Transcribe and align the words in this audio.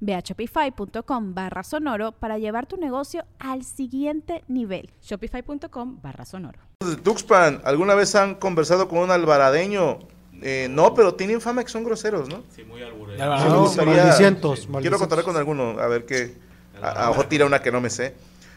Ve 0.00 0.14
a 0.14 0.20
shopify.com 0.20 1.34
barra 1.34 1.62
sonoro 1.62 2.12
para 2.12 2.38
llevar 2.38 2.66
tu 2.66 2.76
negocio 2.76 3.24
al 3.38 3.64
siguiente 3.64 4.44
nivel. 4.48 4.90
Shopify.com 5.02 6.00
barra 6.02 6.24
sonoro. 6.24 6.58
De 6.80 6.96
Tuxpan, 6.96 7.60
¿alguna 7.64 7.94
vez 7.94 8.14
han 8.14 8.34
conversado 8.36 8.88
con 8.88 8.98
un 9.00 9.10
albaradeño? 9.10 9.98
Eh, 10.40 10.68
no, 10.70 10.94
pero 10.94 11.14
tienen 11.14 11.40
fama 11.40 11.64
que 11.64 11.70
son 11.70 11.82
groseros, 11.84 12.28
¿no? 12.28 12.42
Sí, 12.54 12.62
muy 12.64 12.82
alburero. 12.82 13.18
Me 13.18 13.48
No, 13.48 13.60
gustaría- 13.62 13.94
maldicientos, 13.96 14.60
Quiero 14.60 14.72
maldicientos. 14.72 15.00
contar 15.00 15.24
con 15.24 15.36
alguno, 15.36 15.80
a 15.80 15.86
ver 15.88 16.06
qué. 16.06 16.36
A, 16.80 16.90
a 17.06 17.10
ojo 17.10 17.24
tira 17.26 17.44
una 17.44 17.60
que 17.60 17.72
no 17.72 17.80
me 17.80 17.90
sé. 17.90 18.14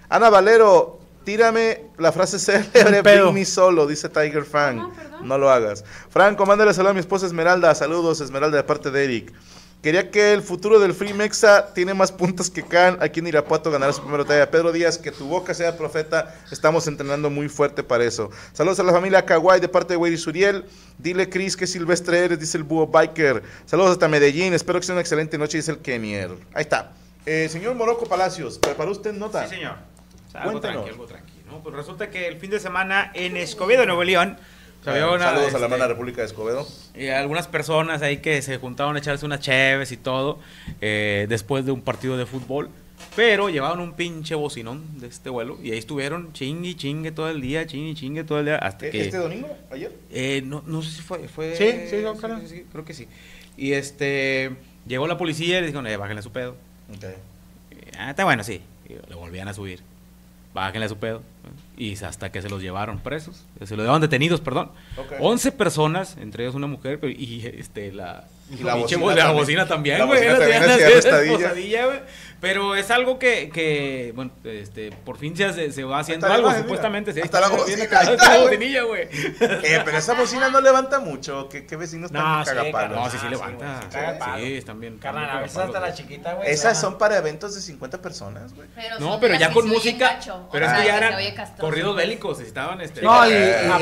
Ana 0.08 0.30
Valero, 0.30 1.00
tírame 1.24 1.86
la 1.98 2.12
frase 2.12 2.38
célebre. 2.38 3.02
Bring 3.02 3.34
me 3.34 3.46
solo, 3.46 3.88
dice 3.88 4.10
Tiger 4.10 4.44
Fan. 4.46 4.92
No 5.24 5.38
lo 5.40 5.50
hagas. 5.50 5.84
Franco, 6.10 6.46
mándale 6.46 6.74
saludos 6.74 6.92
a 6.92 6.94
mi 6.94 7.00
esposa 7.00 7.26
Esmeralda. 7.26 7.74
Saludos, 7.74 8.22
Esmeralda, 8.22 8.58
de 8.58 8.64
parte 8.64 8.92
de 8.92 9.04
Eric. 9.04 9.34
Quería 9.82 10.12
que 10.12 10.34
el 10.34 10.44
futuro 10.44 10.80
del 10.80 10.94
Free 10.94 11.14
Mexa 11.14 11.74
tiene 11.74 11.96
más 11.96 12.12
puntos 12.12 12.52
que 12.52 12.62
Can. 12.62 13.00
Aquí 13.02 13.20
en 13.20 13.26
Irapuato 13.28 13.72
ganará 13.72 13.92
su 13.92 14.02
primera 14.02 14.22
batalla. 14.24 14.52
Pedro 14.52 14.72
Díaz, 14.72 15.00
que 15.00 15.12
tu 15.12 15.26
boca 15.28 15.56
sea 15.56 15.76
profeta. 15.76 16.36
Estamos 16.52 16.86
entrenando 16.86 17.32
muy 17.32 17.50
fuerte 17.50 17.82
para 17.82 18.04
eso. 18.04 18.30
Saludos 18.54 18.80
a 18.80 18.84
la 18.84 18.92
familia 18.92 19.26
Kawai 19.26 19.60
de 19.60 19.68
parte 19.68 19.94
de 19.94 19.98
Weiri 19.98 20.20
Suriel. 20.20 20.66
Dile, 21.00 21.28
Chris, 21.30 21.58
que 21.58 21.66
silvestre 21.66 22.20
eres, 22.20 22.40
dice 22.40 22.60
el 22.60 22.64
búho 22.64 22.86
biker. 22.86 23.42
Saludos 23.66 23.92
hasta 23.94 24.08
Medellín. 24.08 24.54
Espero 24.54 24.80
que 24.80 24.86
sea 24.86 24.94
una 24.94 25.02
excelente 25.02 25.40
noche, 25.40 25.58
dice 25.58 25.72
el 25.72 25.80
Kenier. 25.80 26.30
Ahí 26.54 26.62
está. 26.62 26.92
Eh, 27.26 27.50
señor 27.50 27.74
Morocco 27.74 28.06
Palacios, 28.06 28.60
¿preparó 28.60 28.92
usted 28.92 29.14
nota? 29.14 29.48
Sí, 29.48 29.56
señor. 29.56 29.78
O 30.28 30.32
sea, 30.32 30.42
algo 30.42 30.54
Cuéntanos. 30.60 30.86
tranqui, 30.86 30.90
algo 30.92 31.06
tranqui, 31.08 31.34
¿no? 31.48 31.64
Pues 31.64 31.76
resulta 31.76 32.10
que 32.12 32.28
el 32.28 32.38
fin 32.38 32.52
de 32.52 32.60
semana 32.60 33.12
en 33.16 33.36
Escobedo, 33.36 33.86
Nuevo 33.88 34.04
León, 34.04 34.38
había 34.90 35.10
una, 35.10 35.26
Saludos 35.26 35.38
a 35.38 35.42
la 35.42 35.48
este, 35.48 35.64
hermana 35.64 35.88
República 35.88 36.22
de 36.22 36.28
Escobedo. 36.28 36.68
y 36.96 37.08
algunas 37.08 37.48
personas 37.48 38.02
ahí 38.02 38.18
que 38.18 38.42
se 38.42 38.58
juntaron 38.58 38.96
a 38.96 39.00
echarse 39.00 39.26
unas 39.26 39.40
cheves 39.40 39.92
y 39.92 39.98
todo 39.98 40.40
eh, 40.82 41.26
después 41.30 41.66
de 41.66 41.72
un 41.72 41.82
partido 41.82 42.18
de 42.18 42.26
fútbol. 42.26 42.70
Pero 43.16 43.50
llevaban 43.50 43.80
un 43.80 43.94
pinche 43.94 44.36
bocinón 44.36 45.00
de 45.00 45.08
este 45.08 45.30
vuelo 45.30 45.58
y 45.62 45.72
ahí 45.72 45.78
estuvieron 45.80 46.32
chingue 46.34 46.70
y 46.70 46.76
chingue 46.76 47.12
todo 47.12 47.30
el 47.30 47.42
día, 47.42 47.66
chingue 47.66 47.90
y 47.92 47.96
chingue 47.96 48.24
todo 48.24 48.40
el 48.40 48.46
día 48.46 48.58
hasta 48.58 48.86
Eh, 48.88 48.92
que... 48.92 49.02
¿Este 49.02 49.18
domingo? 49.18 49.50
¿Ayer? 49.72 49.92
Eh, 50.12 50.42
no, 50.46 50.64
no 50.66 50.82
sé 50.82 50.92
si 50.92 51.02
fue, 51.02 51.28
fue... 51.28 51.56
Sí, 51.56 51.90
sí, 51.90 52.06
ojalá. 52.06 52.40
sí, 52.48 52.66
creo 52.72 52.86
que 52.86 52.94
sí. 52.94 53.08
Y 53.58 53.74
este, 53.74 54.52
llegó 54.88 55.08
la 55.08 55.18
policía 55.18 55.58
y 55.58 55.62
le 55.62 55.68
dijeron, 55.68 55.88
eh, 55.88 55.98
bájenle 55.98 56.20
a 56.20 56.24
su 56.24 56.32
pedo. 56.32 56.56
Ok. 56.96 57.04
Y, 57.72 57.98
Ah, 57.98 58.12
está 58.12 58.24
bueno, 58.24 58.44
sí. 58.44 58.62
Y 58.88 58.94
le 59.10 59.16
volvían 59.16 59.48
a 59.48 59.54
subir. 59.54 59.82
Bájenle 60.54 60.86
a 60.86 60.90
su 60.90 60.98
pedo. 60.98 61.22
Y 61.78 61.96
hasta 62.04 62.32
que 62.32 62.42
se 62.42 62.50
los 62.50 62.62
llevaron 62.62 63.00
presos. 63.00 63.46
Se 63.60 63.76
los 63.76 63.84
llevaron 63.84 64.02
detenidos, 64.02 64.42
perdón. 64.42 64.72
Ok. 64.98 65.14
11 65.20 65.52
personas, 65.54 66.18
entre 66.18 66.44
ellos 66.44 66.56
una 66.56 66.68
mujer, 66.68 67.00
y 67.04 67.46
este, 67.46 67.92
la, 67.92 68.26
Y 68.60 68.64
la 68.64 68.76
bocina 68.76 69.02
bo- 69.02 69.10
la 69.12 69.16
también. 69.16 69.38
bocina 69.38 69.68
también, 69.68 70.00
La 70.00 70.06
güey. 70.06 70.20
bocina 70.30 70.40
también. 71.04 72.02
Pero 72.42 72.74
es 72.76 72.90
algo 72.90 73.20
que, 73.20 73.52
que 73.54 74.14
bueno, 74.16 74.32
este, 74.46 74.90
por 75.06 75.16
fin 75.20 75.36
ya 75.36 75.54
se, 75.54 75.72
se 75.72 75.84
va 75.84 76.00
haciendo 76.00 76.26
algo, 76.26 76.48
imagen, 76.48 76.64
supuestamente. 76.64 77.14
sí, 77.14 77.22
Hasta 77.22 77.40
la 77.40 77.50
bocina, 77.50 77.84
está, 77.84 78.04
la 78.04 78.16
güey. 78.16 78.42
bocinilla, 78.42 78.82
güey. 78.82 79.08
Eh, 79.64 79.80
pero 79.86 79.98
esa 80.00 80.16
bocina 80.16 80.50
no 80.50 80.60
levanta 80.60 81.00
mucho. 81.00 81.48
¿Qué, 81.50 81.68
qué 81.68 81.76
vecinos 81.76 82.08
están 82.10 82.24
No, 82.40 82.44
sí, 82.44 82.50
cagapalos? 82.56 82.98
No, 82.98 83.10
sí, 83.12 83.18
sí 83.20 83.26
Ah, 83.28 83.30
levanta. 83.30 83.80
sí, 83.92 83.98
sí. 84.40 84.42
Sí, 84.48 84.54
están 84.58 84.80
bien. 84.80 84.98
Carnal, 84.98 85.24
están 85.26 85.38
a 85.38 85.42
veces 85.42 85.58
hasta 85.60 85.80
la 85.80 85.94
chiquita, 85.94 86.34
güey. 86.34 86.50
Esas 86.50 86.82
son 86.82 86.98
para 86.98 87.16
eventos 87.20 87.54
de 87.54 87.62
50 87.62 88.02
personas, 88.02 88.56
güey. 88.56 88.68
No, 89.00 89.20
pero 89.20 89.36
ya 89.36 89.52
con 89.52 89.68
música. 89.70 90.18
Pero 90.52 90.66
es 90.66 90.74
que 90.74 90.86
ya 90.88 90.98
eran 90.98 91.14
corridos 91.14 91.50
corridos 91.60 91.96
bélicos. 91.96 92.40
Estaban 92.40 92.82
este. 92.82 93.04
No, 93.04 93.30
y- 93.30 93.34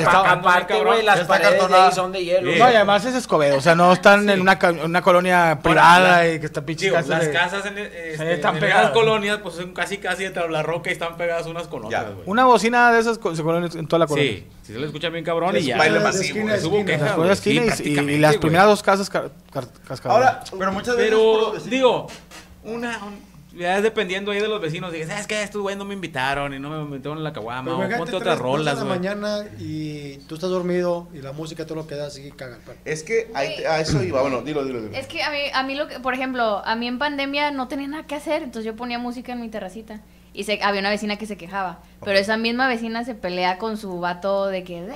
Aparte, 0.05 0.83
güey, 0.83 1.01
las 1.03 1.21
paredes 1.21 1.61
son 1.95 2.11
de 2.11 2.25
hielo. 2.25 2.51
Sí. 2.51 2.59
No, 2.59 2.69
y 2.69 2.75
además 2.75 3.05
es 3.05 3.15
Escobedo, 3.15 3.55
o 3.57 3.61
sea, 3.61 3.73
no 3.75 3.93
están 3.93 4.29
en 4.29 4.41
una, 4.41 4.58
una 4.67 5.01
colonia 5.01 5.59
privada 5.61 6.27
y 6.29 6.39
que 6.39 6.45
está 6.45 6.61
pinche 6.65 6.91
casa 6.91 7.09
las 7.09 7.25
de- 7.25 7.31
casas 7.31 7.65
en, 7.65 7.77
eh, 7.77 8.11
este, 8.11 8.33
están 8.33 8.55
en 8.55 8.61
pegadas. 8.61 8.83
esas 8.83 8.93
colonias, 8.93 9.39
pues 9.41 9.55
son 9.55 9.73
casi 9.73 9.97
casi 9.97 10.25
entre 10.25 10.49
la 10.49 10.61
roca 10.63 10.89
y 10.89 10.93
están 10.93 11.17
pegadas 11.17 11.47
unas 11.47 11.67
con 11.67 11.85
otras, 11.85 12.05
güey. 12.13 12.23
Una 12.25 12.45
bocina 12.45 12.91
de 12.91 12.99
esas 12.99 13.17
se 13.35 13.43
colonia 13.43 13.69
en 13.73 13.87
toda 13.87 13.99
la 13.99 14.07
colonia. 14.07 14.31
Sí, 14.31 14.47
si 14.63 14.73
se 14.73 14.79
le 14.79 14.85
escucha 14.85 15.09
bien 15.09 15.23
cabrón 15.23 15.55
Es 15.55 15.63
y 15.63 15.67
ya. 15.67 15.77
baile 15.77 15.97
de 15.99 16.03
masivo. 16.03 16.45
Hubo 16.45 17.35
Sí, 17.35 17.81
y- 17.83 18.17
las 18.17 18.37
primeras 18.37 18.67
dos 18.67 18.83
casas 18.83 19.09
cascadas. 19.09 20.05
Ahora, 20.05 20.43
Pero 20.57 20.71
muchas 20.71 20.95
veces. 20.95 21.09
Pero, 21.11 21.53
digo, 21.69 22.07
una. 22.63 22.97
un- 23.05 23.28
ya 23.57 23.77
es 23.77 23.83
dependiendo 23.83 24.31
ahí 24.31 24.39
de 24.39 24.47
los 24.47 24.61
vecinos. 24.61 24.91
Dije, 24.91 25.07
¿sabes 25.07 25.27
qué? 25.27 25.41
Estos 25.41 25.61
güeyes 25.61 25.77
no 25.77 25.85
me 25.85 25.93
invitaron 25.93 26.53
y 26.53 26.59
no 26.59 26.69
me 26.69 26.83
metieron 26.85 27.17
en 27.17 27.23
la 27.23 27.33
caguama. 27.33 27.75
O 27.75 27.97
ponte 27.97 28.15
otras 28.15 28.37
rolas, 28.37 28.75
güey. 28.75 28.89
mañana 28.89 29.45
y 29.59 30.17
tú 30.27 30.35
estás 30.35 30.49
dormido 30.49 31.07
y 31.13 31.21
la 31.21 31.31
música 31.31 31.65
todo 31.65 31.75
lo 31.75 31.87
que 31.87 31.95
da 31.95 32.07
así. 32.07 32.31
Es 32.85 33.03
que 33.03 33.31
ahí 33.33 33.63
a 33.63 33.79
eso 33.79 34.03
iba. 34.03 34.21
Bueno, 34.21 34.41
dilo, 34.41 34.63
dilo, 34.63 34.81
dilo. 34.81 34.95
Es 34.95 35.07
que 35.07 35.23
a 35.23 35.31
mí, 35.31 35.39
a 35.53 35.63
mí 35.63 35.75
lo 35.75 35.87
que, 35.87 35.99
por 35.99 36.13
ejemplo, 36.13 36.61
a 36.63 36.75
mí 36.75 36.87
en 36.87 36.99
pandemia 36.99 37.51
no 37.51 37.67
tenía 37.67 37.87
nada 37.87 38.03
que 38.05 38.15
hacer, 38.15 38.43
entonces 38.43 38.65
yo 38.65 38.75
ponía 38.75 38.99
música 38.99 39.33
en 39.33 39.41
mi 39.41 39.49
terracita. 39.49 40.01
Y 40.31 40.43
se, 40.43 40.59
había 40.61 40.79
una 40.79 40.91
vecina 40.91 41.17
que 41.17 41.25
se 41.25 41.37
quejaba. 41.37 41.79
Pero 42.05 42.17
esa 42.19 42.37
misma 42.37 42.67
vecina 42.67 43.03
se 43.03 43.15
pelea 43.15 43.57
con 43.57 43.77
su 43.77 43.99
vato 43.99 44.45
de 44.45 44.63
que... 44.63 44.87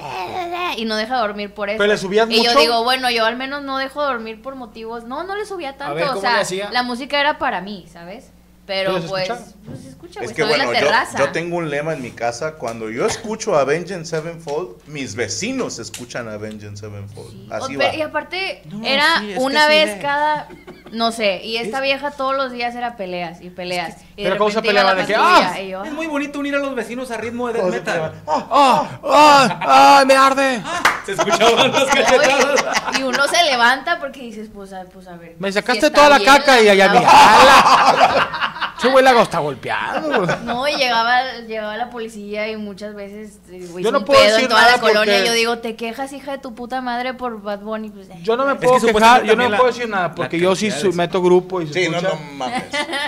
Y 0.78 0.86
no 0.86 0.96
deja 0.96 1.18
dormir 1.18 1.54
por 1.54 1.70
eso. 1.70 1.80
¿Pero 1.80 1.92
le 1.92 1.98
subías 1.98 2.30
y 2.30 2.44
yo 2.44 2.56
digo, 2.56 2.84
bueno, 2.84 3.10
yo 3.10 3.26
al 3.26 3.36
menos 3.36 3.64
no 3.64 3.78
dejo 3.80 4.04
dormir 4.04 4.42
por 4.42 4.56
motivos... 4.56 5.06
No, 5.06 5.24
no 5.24 5.36
le 5.36 5.46
subía 5.46 5.76
tanto. 5.76 5.96
ver, 5.96 6.06
o 6.06 6.08
¿cómo 6.10 6.22
sea, 6.22 6.36
le 6.36 6.42
hacía? 6.42 6.72
la 6.72 6.84
música 6.84 7.20
era 7.20 7.40
para 7.40 7.62
mí, 7.62 7.86
¿sabes? 7.92 8.32
Pero 8.66 8.92
¿Pero 8.94 9.02
se 9.02 9.08
pues... 9.10 9.30
Pues 9.66 9.80
se 9.82 9.90
escucha, 9.90 10.22
Es 10.22 10.34
que 10.34 10.44
bueno, 10.44 10.72
en 10.74 10.86
la 10.86 11.06
yo, 11.12 11.18
yo 11.26 11.32
tengo 11.32 11.58
un 11.58 11.70
lema 11.70 11.94
en 11.94 12.02
mi 12.02 12.12
casa. 12.12 12.54
Cuando 12.56 12.90
yo 12.90 13.06
escucho 13.06 13.56
Avenged 13.58 14.04
Sevenfold, 14.06 14.76
mis 14.88 15.16
vecinos 15.16 15.80
escuchan 15.80 16.28
Avenged 16.30 16.76
Sevenfold. 16.76 17.32
Sí. 17.32 17.48
Así 17.52 17.76
O- 17.76 17.80
va. 17.80 17.86
pero- 17.86 17.98
y 17.98 18.02
aparte, 18.02 18.62
No, 18.70 18.86
era 18.86 19.20
sí, 19.20 19.34
una 19.38 19.68
vez 19.68 20.02
cada, 20.02 20.48
no 20.92 21.12
sé, 21.14 21.42
y 21.44 21.58
esta 21.58 21.78
Es- 21.78 21.84
vieja 21.84 22.12
todos 22.12 22.36
los 22.36 22.52
días 22.52 22.76
era 22.76 22.96
peleas 22.98 23.42
y 23.42 23.50
peleas. 23.50 23.96
y 24.18 24.24
de 24.24 24.30
pero 24.30 24.38
¿cómo 24.38 24.50
se 24.50 24.58
repente 24.62 24.74
iba 24.82 24.92
peleaba? 24.94 24.94
la 24.94 25.02
De 25.02 25.08
que, 25.08 25.16
¡ah! 25.16 25.62
y 25.62 25.70
yo, 25.70 25.84
Es 25.86 25.92
muy 25.94 26.08
bonito 26.08 26.40
unir 26.40 26.56
a 26.56 26.60
los 26.60 26.76
vecinos 26.76 27.10
a 27.12 27.18
ritmo 27.18 27.48
de 27.48 27.54
death 27.62 27.72
metal. 27.72 28.14
¡Ah! 28.28 29.00
¡Ah! 29.04 29.98
¡Ay, 30.00 30.06
me 30.06 30.16
arde! 30.16 30.62
Se 31.06 31.14
escuchaban 31.14 31.72
las 31.72 31.86
cachetadas. 31.96 32.64
Y 33.00 33.04
uno 33.04 33.28
se 33.28 33.44
levanta 33.46 34.00
porque 34.00 34.20
dices, 34.22 34.50
pues 34.54 34.72
a, 34.74 34.84
pues 34.86 35.08
a 35.08 35.16
ver. 35.16 35.36
Me 35.40 35.52
sacaste 35.52 35.90
toda 35.90 36.10
la 36.10 36.18
bien 36.18 36.30
caca 36.34 36.62
y 36.62 36.68
allá. 36.70 36.92
Ese 38.84 38.92
güey 38.92 39.04
la 39.04 39.22
está 39.22 39.40
golpeado. 39.40 40.26
No, 40.44 40.68
y 40.68 40.76
llegaba, 40.76 41.40
llegaba 41.48 41.78
la 41.78 41.90
policía 41.90 42.50
y 42.50 42.58
muchas 42.58 42.94
veces 42.96 43.40
eh, 43.50 43.66
güey, 43.72 43.84
Yo 43.84 43.92
no 43.92 44.04
puedo 44.06 44.20
pedo 44.20 44.30
en 44.30 44.36
decir 44.36 44.50
toda 44.50 44.62
nada 44.62 44.74
la 44.76 44.82
colonia. 44.82 45.14
porque- 45.16 45.26
Yo 45.28 45.34
digo, 45.34 45.58
te 45.60 45.76
quejas, 45.76 46.12
hija 46.14 46.32
de 46.34 46.38
tu 46.40 46.54
puta 46.54 46.82
madre, 46.82 47.14
por 47.14 47.42
Bad 47.42 47.60
Bunny. 47.62 47.90
Pues, 47.90 48.10
eh. 48.10 48.20
Yo 48.24 48.36
no 48.38 48.46
me 48.46 48.54
que 48.54 48.60
puedo 48.68 48.74
quejar, 48.76 48.90
supuestamente 48.90 49.28
yo 49.28 49.36
no 49.36 49.50
la- 49.50 49.58
puedo 49.58 49.72
decir 49.72 49.90
nada, 49.90 50.14
porque 50.16 50.40
yo 50.40 50.56
sí 50.56 50.70
de- 50.70 50.92
meto 50.94 51.22
grupo 51.22 51.62
y 51.62 51.68
se 51.68 51.74
Sí, 51.86 51.90
no, 51.90 51.98
escucha. 51.98 52.16
no 52.16 52.34
mames. 52.34 52.64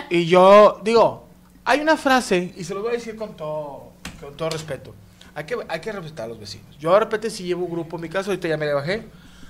Y 0.09 0.25
yo 0.25 0.79
digo, 0.83 1.27
hay 1.65 1.79
una 1.81 1.97
frase, 1.97 2.53
y 2.55 2.63
se 2.63 2.73
lo 2.73 2.81
voy 2.81 2.91
a 2.91 2.93
decir 2.93 3.15
con 3.15 3.35
todo, 3.35 3.91
con 4.21 4.35
todo 4.35 4.49
respeto. 4.49 4.93
Hay 5.33 5.43
que, 5.45 5.57
hay 5.67 5.79
que 5.81 5.91
respetar 5.91 6.25
a 6.25 6.27
los 6.29 6.39
vecinos. 6.39 6.77
Yo 6.79 6.93
de 6.93 6.99
repente 7.01 7.29
sí 7.29 7.43
llevo 7.43 7.67
grupo 7.67 7.97
en 7.97 8.03
mi 8.03 8.09
casa, 8.09 8.29
ahorita 8.29 8.47
ya 8.47 8.55
me 8.55 8.65
la 8.65 8.75
bajé. 8.75 9.03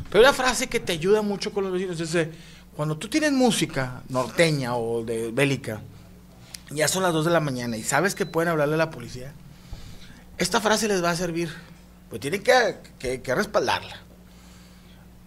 Pero 0.09 0.23
una 0.23 0.33
frase 0.33 0.67
que 0.67 0.79
te 0.79 0.93
ayuda 0.93 1.21
mucho 1.21 1.51
con 1.53 1.63
los 1.63 1.73
vecinos 1.73 1.99
es 1.99 2.27
cuando 2.75 2.97
tú 2.97 3.07
tienes 3.07 3.31
música 3.31 4.01
norteña 4.09 4.75
o 4.75 5.03
de 5.03 5.31
bélica, 5.31 5.81
ya 6.69 6.87
son 6.87 7.03
las 7.03 7.13
2 7.13 7.25
de 7.25 7.31
la 7.31 7.39
mañana 7.39 7.77
y 7.77 7.83
sabes 7.83 8.15
que 8.15 8.25
pueden 8.25 8.49
hablarle 8.49 8.75
a 8.75 8.77
la 8.77 8.89
policía, 8.91 9.31
esta 10.37 10.59
frase 10.61 10.87
les 10.87 11.03
va 11.03 11.11
a 11.11 11.15
servir. 11.15 11.53
Pues 12.09 12.21
tienen 12.21 12.43
que, 12.43 12.77
que- 12.99 13.21
que 13.21 13.35
respaldarla. 13.35 13.97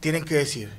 Tienen 0.01 0.25
que 0.25 0.35
decir, 0.35 0.71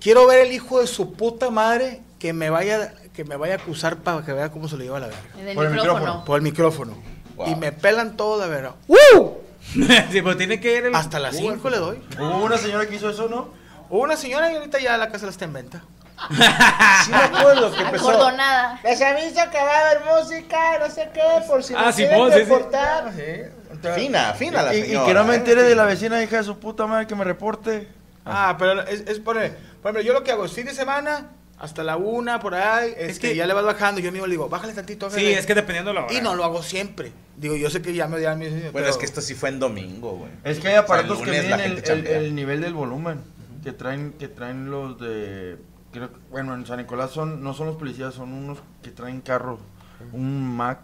quiero 0.00 0.26
ver 0.26 0.46
el 0.46 0.52
hijo 0.52 0.80
de 0.80 0.86
su 0.86 1.12
puta 1.14 1.50
madre 1.50 2.00
que 2.18 2.32
me 2.32 2.50
vaya, 2.50 2.94
que 3.12 3.24
me 3.24 3.36
vaya 3.36 3.54
a 3.54 3.56
acusar 3.58 3.98
para 3.98 4.24
que 4.24 4.32
vea 4.32 4.50
cómo 4.52 4.68
se 4.68 4.76
lo 4.76 4.84
lleva 4.84 5.00
la 5.00 5.08
verga. 5.08 5.54
Por 5.54 5.66
el 5.66 5.72
micrófono. 5.72 5.74
micrófono. 5.74 6.24
Por 6.24 6.36
el 6.36 6.42
micrófono. 6.42 6.94
Wow. 7.36 7.48
Y 7.48 7.56
me 7.56 7.72
pelan 7.72 8.16
todo 8.16 8.38
la 8.40 8.46
verga. 8.46 8.74
¡Uh! 8.86 9.30
sí, 9.72 9.82
pero 10.22 10.36
tiene 10.36 10.60
que 10.60 10.76
ir 10.76 10.86
el 10.86 10.94
Hasta 10.94 11.18
las 11.18 11.36
5 11.36 11.68
le 11.70 11.78
doy. 11.78 11.98
Hubo 12.18 12.44
una 12.44 12.56
señora 12.58 12.86
que 12.88 12.94
hizo 12.96 13.10
eso, 13.10 13.28
¿no? 13.28 13.48
Hubo 13.90 14.02
una 14.02 14.16
señora 14.16 14.52
y 14.52 14.56
ahorita 14.56 14.78
ya 14.78 14.96
la 14.96 15.10
casa 15.10 15.26
la 15.26 15.32
está 15.32 15.44
en 15.46 15.52
venta. 15.52 15.82
Sí 17.04 17.10
me 17.10 17.16
acuerdo 17.16 17.72
que 17.74 17.82
empezó. 17.82 18.10
Acordonada. 18.10 18.80
Les 18.84 19.00
aviso 19.02 19.40
que 19.50 19.58
va 19.58 19.78
a 19.78 19.90
haber 19.90 20.02
música, 20.04 20.78
no 20.78 20.90
sé 20.90 21.10
qué, 21.12 21.20
por 21.46 21.62
si 21.62 21.74
Ah, 21.76 21.92
sí, 21.92 22.02
quieren 22.02 22.18
vos, 22.18 22.32
sí, 22.32 22.38
sí. 22.38 22.44
reportar. 22.44 23.12
Sí. 23.14 23.90
Fina, 23.94 24.32
fina 24.32 24.62
la 24.62 24.74
Y, 24.74 24.80
y 24.94 24.98
que 25.04 25.12
no 25.14 25.24
me 25.24 25.34
¿eh? 25.34 25.36
entere 25.38 25.62
de 25.64 25.74
la 25.74 25.84
vecina 25.84 26.22
hija 26.22 26.38
de 26.38 26.44
su 26.44 26.58
puta 26.58 26.86
madre 26.86 27.06
que 27.06 27.14
me 27.14 27.24
reporte. 27.24 27.88
Ah, 28.24 28.56
pero 28.58 28.80
es, 28.86 29.00
es 29.06 29.18
por, 29.20 29.34
por 29.36 29.42
ejemplo, 29.90 30.00
yo 30.00 30.12
lo 30.14 30.22
que 30.24 30.30
hago 30.32 30.46
es 30.46 30.52
fin 30.52 30.64
de 30.64 30.72
semana, 30.72 31.30
hasta 31.58 31.82
la 31.84 31.96
una, 31.98 32.40
por 32.40 32.54
ahí, 32.54 32.94
es 32.96 33.18
que 33.18 33.30
que- 33.30 33.36
ya 33.36 33.46
le 33.46 33.52
vas 33.52 33.64
bajando, 33.64 34.00
yo 34.00 34.10
mismo 34.10 34.26
le 34.26 34.32
digo, 34.32 34.48
bájale 34.48 34.72
tantito. 34.72 35.10
Sí, 35.10 35.16
bebé". 35.16 35.38
es 35.38 35.44
que 35.46 35.54
dependiendo 35.54 35.90
de 35.90 35.94
la 35.96 36.04
hora. 36.06 36.14
Y 36.14 36.22
no 36.22 36.34
lo 36.34 36.44
hago 36.44 36.62
siempre. 36.62 37.12
Digo, 37.36 37.56
yo 37.56 37.68
sé 37.68 37.82
que 37.82 37.92
ya 37.92 38.06
me 38.08 38.16
odian 38.16 38.38
mis 38.38 38.50
Bueno, 38.50 38.70
pero- 38.72 38.88
es 38.88 38.96
que 38.96 39.04
esto 39.04 39.20
sí 39.20 39.34
fue 39.34 39.50
en 39.50 39.58
domingo, 39.58 40.12
güey. 40.12 40.30
Es 40.44 40.60
que 40.60 40.68
hay 40.68 40.76
aparatos 40.76 41.20
O 41.20 41.24
sea, 41.24 41.32
que 41.34 41.42
miden 41.42 42.06
el 42.06 42.34
nivel 42.34 42.60
del 42.62 42.72
volumen. 42.72 43.20
Que 43.62 43.72
traen, 43.72 44.12
que 44.12 44.28
traen 44.28 44.70
los 44.70 44.98
de. 45.00 45.56
Creo, 45.94 46.12
que- 46.12 46.18
bueno, 46.30 46.54
en 46.54 46.66
San 46.66 46.78
Nicolás 46.78 47.10
son, 47.12 47.42
no 47.42 47.54
son 47.54 47.68
los 47.68 47.76
policías, 47.76 48.12
son 48.14 48.32
unos 48.32 48.58
que 48.82 48.90
traen 48.90 49.20
carro. 49.22 49.58
Un 50.12 50.56
Mac. 50.56 50.80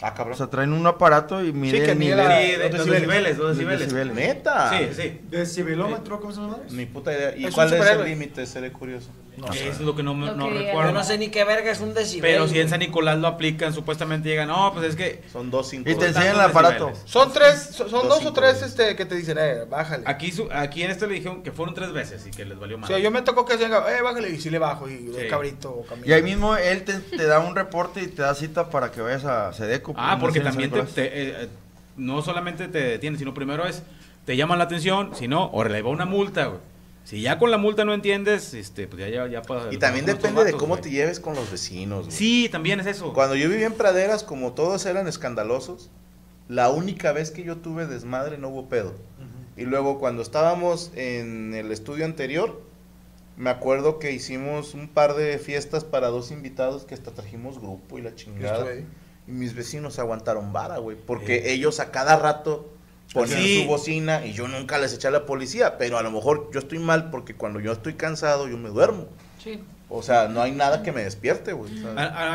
Ah, 0.00 0.10
O 0.12 0.14
cabrón. 0.16 0.36
sea, 0.38 0.46
traen 0.46 0.72
un 0.72 0.86
aparato 0.86 1.44
y 1.44 1.52
mide 1.52 1.82
que 1.82 1.90
el 1.90 1.98
mide 1.98 2.14
nivel. 2.14 2.28
Sí, 2.28 2.52
Los 2.62 2.86
decibeles. 2.86 3.38
decibeles, 3.38 4.06
los. 4.06 4.16
Neta. 4.16 4.70
Sí, 4.78 4.88
sí. 4.94 5.20
¿Decibelómetro? 5.28 6.20
¿Cómo 6.20 6.32
se 6.32 6.40
llama? 6.40 6.58
Ni 6.70 6.86
puta 6.86 7.12
idea. 7.12 7.36
¿Y 7.36 7.50
cuál 7.50 7.72
es 7.72 7.84
el 7.86 8.04
límite? 8.04 8.46
Seré 8.46 8.70
curioso. 8.70 9.10
Eso 9.46 9.70
es 9.70 9.80
lo 9.80 9.94
que 9.96 10.02
no, 10.02 10.14
me- 10.14 10.26
Lo 10.26 10.36
no 10.36 10.48
que 10.48 10.54
recuerdo. 10.58 10.90
Yo 10.90 10.94
no 10.98 11.04
sé 11.04 11.18
ni 11.18 11.28
qué 11.28 11.44
verga 11.44 11.70
es 11.70 11.80
un 11.80 11.94
decibel. 11.94 12.30
Pero 12.30 12.48
si 12.48 12.58
en 12.60 12.68
San 12.68 12.80
Nicolás 12.80 13.18
lo 13.18 13.28
aplican, 13.28 13.72
supuestamente 13.72 14.28
llegan, 14.28 14.48
no, 14.48 14.72
pues 14.72 14.86
es 14.90 14.96
que 14.96 15.22
Son 15.32 15.50
dos 15.50 15.68
cinco. 15.68 15.88
Y 15.90 15.94
te 15.94 16.06
enseñan 16.06 16.34
el 16.34 16.40
aparato. 16.40 16.86
decibeles. 16.88 17.10
Son 17.10 17.32
tres, 17.32 17.70
son, 17.72 17.90
Dos, 17.90 18.08
dos, 18.08 18.26
o 18.26 18.32
tres 18.32 18.62
este, 18.62 18.96
que 18.96 19.04
te 19.06 19.14
dicen, 19.14 19.36
eh, 19.40 19.64
bájale. 19.68 20.02
Aquí, 20.06 20.32
su- 20.32 20.48
aquí 20.52 20.82
en 20.82 20.90
este 20.90 21.06
le 21.06 21.14
dijeron 21.14 21.42
que 21.42 21.52
fueron 21.52 21.74
tres 21.74 21.92
veces 21.92 22.26
y 22.26 22.30
que 22.30 22.44
les 22.44 22.58
valió 22.58 22.76
O 22.76 22.80
más. 22.80 22.88
sea, 22.88 22.98
yo 22.98 23.10
me 23.10 23.22
tocó 23.22 23.44
que 23.44 23.56
venga, 23.56 23.84
eh, 23.96 24.02
bájale, 24.02 24.30
y 24.30 24.40
si 24.40 24.50
le 24.50 24.58
bajo, 24.58 24.88
y 24.88 24.96
de 25.06 25.22
Sí. 25.22 25.28
cabrito 25.28 25.70
o 25.70 25.84
camino. 25.84 26.06
Y 26.06 26.12
ahí 26.12 26.22
mismo 26.22 26.56
él 26.56 26.84
te, 26.84 26.94
te 26.94 27.26
da 27.26 27.38
un 27.40 27.54
reporte 27.54 28.02
y 28.02 28.06
te 28.08 28.22
da 28.22 28.34
cita 28.34 28.70
para 28.70 28.90
que 28.90 29.00
vayas 29.00 29.24
a 29.24 29.52
Sedeco. 29.52 29.94
Ah, 29.96 30.14
no 30.16 30.20
porque 30.20 30.40
también 30.40 30.70
te, 30.70 30.80
eh, 30.80 30.86
eh, 31.42 31.48
no 31.96 32.22
solamente 32.22 32.68
te 32.68 32.78
detienen, 32.80 33.18
sino 33.18 33.34
primero 33.34 33.66
es, 33.66 33.82
te 34.24 34.36
llaman 34.36 34.58
la 34.58 34.64
atención, 34.64 35.14
si 35.14 35.26
no, 35.26 35.46
o 35.46 35.64
le 35.64 35.80
va 35.82 35.90
una 35.90 36.04
multa, 36.04 36.46
güey. 36.46 36.60
Si 37.08 37.22
ya 37.22 37.38
con 37.38 37.50
la 37.50 37.56
multa 37.56 37.86
no 37.86 37.94
entiendes, 37.94 38.52
este, 38.52 38.86
pues 38.86 39.00
ya, 39.00 39.08
ya, 39.08 39.26
ya 39.28 39.40
pasa- 39.40 39.72
Y 39.72 39.78
también 39.78 40.04
depende 40.04 40.44
de 40.44 40.52
cómo 40.52 40.74
güey. 40.74 40.82
te 40.82 40.90
lleves 40.90 41.20
con 41.20 41.34
los 41.34 41.50
vecinos, 41.50 42.04
güey. 42.04 42.14
Sí, 42.14 42.48
también 42.52 42.80
es 42.80 42.86
eso. 42.86 43.14
Cuando 43.14 43.34
yo 43.34 43.48
vivía 43.48 43.64
en 43.64 43.72
praderas, 43.72 44.22
como 44.24 44.52
todos 44.52 44.84
eran 44.84 45.08
escandalosos, 45.08 45.88
la 46.48 46.68
única 46.68 47.12
vez 47.12 47.30
que 47.30 47.44
yo 47.44 47.56
tuve 47.56 47.86
desmadre 47.86 48.36
no 48.36 48.50
hubo 48.50 48.68
pedo. 48.68 48.92
Y 49.56 49.62
luego 49.62 49.98
cuando 49.98 50.20
estábamos 50.20 50.92
en 50.96 51.54
el 51.54 51.72
estudio 51.72 52.04
anterior, 52.04 52.60
me 53.38 53.48
acuerdo 53.48 53.98
que 53.98 54.12
hicimos 54.12 54.74
un 54.74 54.86
par 54.88 55.14
de 55.14 55.38
fiestas 55.38 55.84
para 55.84 56.08
dos 56.08 56.30
invitados 56.30 56.84
que 56.84 56.92
hasta 56.94 57.12
trajimos 57.12 57.58
grupo 57.58 57.98
y 57.98 58.02
la 58.02 58.14
chingada. 58.16 58.66
Y 59.26 59.30
mis 59.30 59.54
vecinos 59.54 59.98
aguantaron 59.98 60.52
vara, 60.52 60.76
güey, 60.76 60.98
porque 60.98 61.52
ellos 61.54 61.80
a 61.80 61.90
cada 61.90 62.16
rato 62.18 62.70
ponían 63.12 63.38
Sí. 63.40 63.62
su 63.62 63.68
bocina 63.68 64.24
y 64.26 64.32
yo 64.32 64.48
nunca 64.48 64.78
les 64.78 64.92
eché 64.92 65.08
a 65.08 65.10
la 65.10 65.24
policía, 65.26 65.78
pero 65.78 65.98
a 65.98 66.02
lo 66.02 66.10
mejor 66.10 66.50
yo 66.52 66.58
estoy 66.60 66.78
mal 66.78 67.10
porque 67.10 67.34
cuando 67.34 67.60
yo 67.60 67.72
estoy 67.72 67.94
cansado 67.94 68.48
yo 68.48 68.56
me 68.58 68.68
duermo. 68.68 69.06
Sí. 69.42 69.60
O 69.90 70.02
sea, 70.02 70.28
no 70.28 70.42
hay 70.42 70.52
nada 70.52 70.82
que 70.82 70.92
me 70.92 71.02
despierte, 71.02 71.52
güey. 71.54 71.72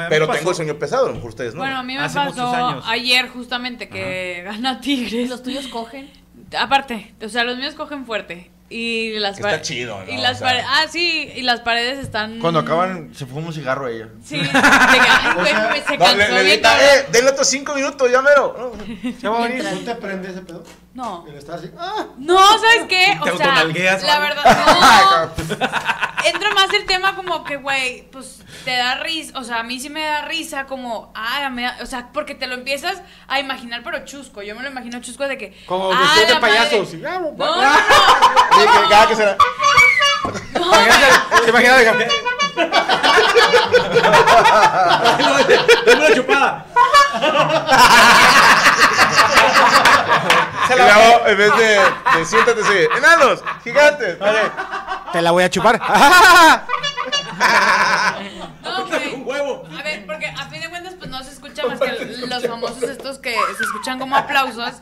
pero 0.10 0.26
pasó- 0.26 0.38
tengo 0.40 0.50
el 0.52 0.56
sueño 0.56 0.80
pesado, 0.80 1.06
a 1.06 1.10
lo 1.10 1.16
mejor 1.16 1.30
ustedes 1.30 1.54
no. 1.54 1.60
Bueno, 1.60 1.78
a 1.78 1.84
mí 1.84 1.94
me 1.94 2.00
Hace 2.00 2.16
pasó 2.16 2.48
años. 2.48 2.84
ayer 2.88 3.28
justamente 3.30 3.90
que 3.90 4.42
gana 4.46 4.82
Tigres. 4.82 5.30
Los 5.30 5.44
tuyos 5.44 5.68
cogen. 5.68 6.10
Aparte, 6.60 7.14
o 7.24 7.30
sea, 7.30 7.44
los 7.44 7.58
míos 7.58 7.76
cogen 7.76 8.06
fuerte. 8.08 8.50
Y 8.70 9.20
las 9.20 9.36
Que 9.38 9.44
está 9.44 9.62
chido, 9.62 10.04
¿no? 10.04 10.12
Y 10.12 10.18
las 10.18 10.38
O 10.38 10.40
sea- 10.40 10.48
pare- 10.48 10.64
Ah, 10.68 10.86
sí, 10.90 11.32
y 11.36 11.42
las 11.44 11.60
paredes 11.60 12.00
están. 12.00 12.40
Cuando 12.40 12.60
acaban, 12.62 13.14
se 13.14 13.26
fuma 13.28 13.48
un 13.48 13.54
cigarro 13.54 13.88
ella. 13.88 14.08
Sí, 14.26 14.38
de 14.38 14.50
que, 14.50 14.58
ay, 14.58 15.34
güey, 15.36 15.82
se 15.88 15.98
No, 15.98 16.06
cansó 16.06 16.18
le, 16.18 16.44
le 16.44 16.62
cabrón. 16.62 16.82
eh, 16.84 17.06
denle 17.12 17.30
otros 17.32 17.48
cinco 17.48 17.76
minutos, 17.76 18.10
ya 18.12 18.22
mero. 18.24 18.74
¿Se 19.22 19.28
va 19.30 19.44
a 19.44 19.48
venir? 19.48 19.64
¿No 19.64 19.80
te 19.82 19.96
prende 19.96 20.30
ese 20.32 20.42
pedo? 20.42 20.64
No. 20.96 21.24
Él 21.28 21.36
está 21.36 21.56
así. 21.56 21.70
¡Ah! 21.78 22.06
No, 22.18 22.38
¿sabes 22.60 22.86
qué? 22.90 23.18
Te 23.24 23.32
O 23.32 23.38
sea, 23.38 23.46
autonalgueas, 23.48 24.04
la 24.04 24.16
¿no? 24.16 24.22
verdad, 24.22 25.28
no. 25.60 26.13
Entra 26.26 26.54
más 26.54 26.72
el 26.74 26.86
tema 26.86 27.16
como 27.16 27.44
que, 27.44 27.58
güey, 27.58 28.04
pues 28.12 28.40
te 28.66 28.76
da 28.78 28.96
risa, 28.96 29.38
o 29.38 29.44
sea, 29.44 29.60
a 29.60 29.64
mí 29.64 29.80
sí 29.80 29.90
me 29.90 30.04
da 30.06 30.22
risa 30.26 30.66
como, 30.66 31.12
ah, 31.16 31.50
me 31.50 31.64
da- 31.64 31.78
o 31.82 31.86
sea, 31.86 32.10
porque 32.14 32.34
te 32.36 32.48
lo 32.48 32.54
empiezas 32.56 33.02
a 33.28 33.40
imaginar, 33.40 33.82
pero 33.84 34.06
chusco. 34.06 34.42
Yo 34.42 34.56
me 34.56 34.64
lo 34.64 34.70
imagino 34.70 35.02
chusco 35.02 35.28
de 35.28 35.38
que. 35.38 35.64
Como 35.66 35.92
ah, 35.94 36.16
de 36.18 36.34
la 36.34 36.40
payasos. 36.40 36.94
y- 36.94 36.98
No, 36.98 37.20
no, 37.20 37.36
no. 37.36 37.62
Que 38.52 38.90
cada 38.90 39.08
que 39.08 39.16
se 39.16 39.26
la- 39.26 39.38
Imagínate, 40.56 41.50
imagínate, 41.50 42.08
Dame 45.86 46.06
una 46.06 46.16
chupada. 46.16 46.66
Y 50.70 50.76
luego, 50.76 51.28
en 51.28 51.38
vez 51.38 51.56
de, 51.58 51.80
de 52.20 52.26
siéntate, 52.26 52.64
sigue, 52.64 52.88
enanos, 52.98 53.44
gigantes. 53.64 54.18
Te 55.14 55.22
la 55.22 55.32
voy 55.32 55.44
a 55.44 55.50
chupar. 55.50 55.80
No, 58.64 58.86
güey. 58.88 59.14
Un 59.16 59.28
huevo. 59.28 59.66
A 59.78 59.84
ver, 59.84 60.06
porque 60.06 60.28
a 60.28 60.46
fin 60.50 60.62
de 60.62 60.70
cuentas, 60.70 60.94
pues 60.98 61.10
no 61.10 61.22
se 61.24 61.32
escucha 61.32 61.66
más 61.68 61.80
que 61.80 62.26
los 62.28 62.46
famosos 62.48 62.93
se 63.54 63.64
escuchan 63.64 64.00
como 64.00 64.16
aplausos. 64.16 64.74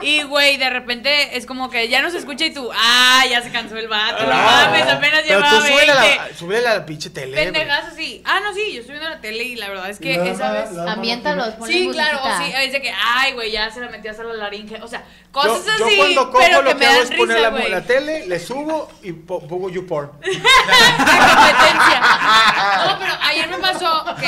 Y, 0.00 0.22
güey, 0.22 0.56
de 0.56 0.70
repente 0.70 1.36
es 1.36 1.44
como 1.46 1.68
que 1.70 1.88
ya 1.88 2.00
no 2.02 2.10
se 2.10 2.18
escucha 2.18 2.44
y 2.46 2.54
tú, 2.54 2.70
ah, 2.74 3.22
ya 3.28 3.42
se 3.42 3.50
cansó 3.50 3.76
el 3.76 3.88
vato. 3.88 4.22
No 4.24 4.32
mames, 4.34 4.82
apenas 4.88 5.20
Pero 5.26 5.40
llevaba 5.40 5.50
tú 5.50 5.66
súbele 5.66 5.92
a 5.92 6.00
20. 6.00 6.16
la, 6.16 6.36
súbele 6.38 6.68
a 6.68 6.74
la 6.74 6.86
pinche 6.86 7.10
tele. 7.10 7.36
Pendejas 7.36 7.84
así. 7.92 8.22
Ah, 8.24 8.40
no, 8.42 8.54
sí, 8.54 8.72
yo 8.74 8.80
estoy 8.80 8.94
viendo 8.96 9.10
la 9.10 9.20
tele 9.20 9.44
y 9.44 9.56
la 9.56 9.68
verdad 9.68 9.90
es 9.90 9.98
que 9.98 10.14
esa 10.30 10.52
vez. 10.52 10.72
la 10.72 10.82
arma 10.82 10.92
Ambiéntalos, 10.94 11.48
no 11.48 11.56
ponle 11.56 11.72
Sí, 11.74 11.88
claro, 11.92 12.20
o 12.22 12.36
sí, 12.44 12.52
es 12.56 12.72
de 12.72 12.80
que, 12.82 12.92
ay, 12.92 13.32
güey, 13.34 13.50
ya 13.50 13.70
se 13.70 13.80
la 13.80 13.88
metió 13.88 14.10
hasta 14.10 14.24
la 14.24 14.34
laringe. 14.34 14.80
O 14.82 14.88
sea, 14.88 15.00
Yo, 15.00 15.32
cosas 15.32 15.78
yo 15.78 15.86
así, 15.86 15.96
cuando 15.96 16.30
cojo 16.30 16.38
pero 16.44 16.58
que 16.58 16.64
lo 16.64 16.74
me 16.74 16.80
que 16.80 16.86
hago 16.86 16.94
dan 16.94 17.02
es 17.12 17.18
poner 17.18 17.36
risa, 17.36 17.50
la, 17.50 17.58
güey. 17.58 17.70
la 17.70 17.82
tele, 17.82 18.26
le 18.26 18.38
subo 18.38 18.90
y 19.02 19.12
po- 19.12 19.46
pongo 19.46 19.68
YouPorn. 19.68 20.10
La 20.22 21.36
competencia. 21.36 22.00
No, 22.86 22.98
pero 22.98 23.12
ayer 23.22 23.48
me 23.48 23.58
pasó 23.58 24.04
que 24.18 24.26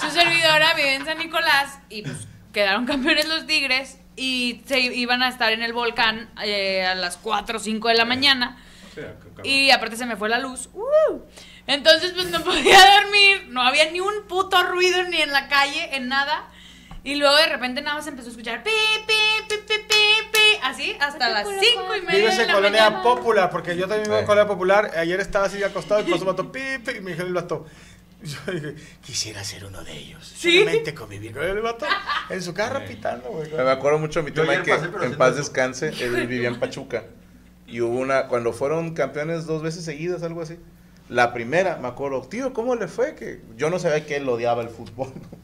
su 0.00 0.10
servidora 0.10 0.74
vive 0.74 0.94
en 0.94 1.04
San 1.04 1.18
Nicolás 1.18 1.78
y 1.88 2.02
pues 2.02 2.15
quedaron 2.56 2.86
campeones 2.92 3.28
los 3.28 3.46
Tigres 3.46 3.98
y 4.16 4.62
se 4.66 4.80
iban 4.80 5.22
a 5.22 5.28
estar 5.28 5.52
en 5.52 5.62
el 5.62 5.74
volcán 5.74 6.30
eh, 6.42 6.86
a 6.86 6.94
las 6.94 7.18
4 7.18 7.58
o 7.58 7.60
5 7.60 7.88
de 7.88 7.94
la 7.94 8.06
mañana. 8.06 8.56
Y 9.44 9.70
aparte 9.72 9.94
se 9.96 10.06
me 10.06 10.16
fue 10.16 10.30
la 10.30 10.38
luz. 10.38 10.70
¡Uh! 10.72 11.20
Entonces, 11.66 12.12
pues 12.12 12.30
no 12.30 12.40
podía 12.44 12.78
dormir. 13.02 13.48
No 13.50 13.60
había 13.60 13.90
ni 13.90 14.00
un 14.00 14.26
puto 14.26 14.62
ruido 14.62 15.02
ni 15.02 15.20
en 15.20 15.32
la 15.32 15.48
calle, 15.48 15.96
en 15.96 16.08
nada. 16.08 16.48
Y 17.04 17.16
luego 17.16 17.36
de 17.36 17.46
repente 17.46 17.82
nada 17.82 17.96
más 17.96 18.06
empezó 18.06 18.28
a 18.28 18.30
escuchar 18.30 18.62
pi, 18.62 18.70
pi, 19.06 19.14
pi, 19.48 19.54
pi, 19.68 19.74
pi, 19.86 20.28
pi, 20.32 20.58
así 20.62 20.96
hasta 20.98 21.28
las 21.28 21.46
cinco 21.46 21.94
y 21.94 22.00
media 22.00 22.18
Vives 22.20 22.38
en 22.38 22.50
Colonia 22.50 22.84
mañana. 22.90 23.02
Popular, 23.02 23.50
porque 23.50 23.76
yo 23.76 23.86
también 23.86 24.04
vivo 24.04 24.16
en 24.16 24.24
Eh. 24.24 24.26
Colonia 24.26 24.48
Popular. 24.48 24.90
Ayer 24.96 25.20
estaba 25.20 25.44
así 25.44 25.62
acostado 25.62 26.00
y 26.00 26.10
pasó 26.10 26.24
un 26.24 26.50
pipi 26.50 26.92
y 26.96 27.00
me 27.02 27.12
dijo 27.12 27.22
el. 27.22 27.34
Yo 28.26 28.52
dije, 28.52 28.74
quisiera 29.02 29.44
ser 29.44 29.64
uno 29.64 29.82
de 29.84 29.92
ellos. 29.92 30.34
¿Sí? 30.36 30.58
Solamente 30.58 30.94
convivir 30.94 31.32
con 31.32 31.44
el 31.44 31.60
vato 31.60 31.86
en 32.28 32.42
su 32.42 32.52
carro 32.54 32.84
pitando, 32.86 33.28
güey. 33.30 33.52
Me 33.52 33.70
acuerdo 33.70 33.98
mucho 33.98 34.22
de 34.22 34.30
mi 34.30 34.36
Mike, 34.36 34.62
que 34.62 34.74
pasé, 34.74 35.06
en 35.06 35.16
paz 35.16 35.36
descanse, 35.36 35.88
él 36.00 36.26
vivía 36.26 36.48
en 36.48 36.58
Pachuca. 36.58 37.04
Y 37.66 37.80
hubo 37.80 37.98
una, 37.98 38.28
cuando 38.28 38.52
fueron 38.52 38.94
campeones 38.94 39.46
dos 39.46 39.62
veces 39.62 39.84
seguidas, 39.84 40.22
algo 40.22 40.42
así. 40.42 40.58
La 41.08 41.32
primera, 41.32 41.76
me 41.76 41.88
acuerdo, 41.88 42.22
tío, 42.22 42.52
¿cómo 42.52 42.74
le 42.74 42.88
fue? 42.88 43.14
Que 43.14 43.40
yo 43.56 43.70
no 43.70 43.78
sabía 43.78 44.04
que 44.04 44.16
él 44.16 44.28
odiaba 44.28 44.62
el 44.62 44.68
fútbol. 44.68 45.12
¿no? 45.14 45.38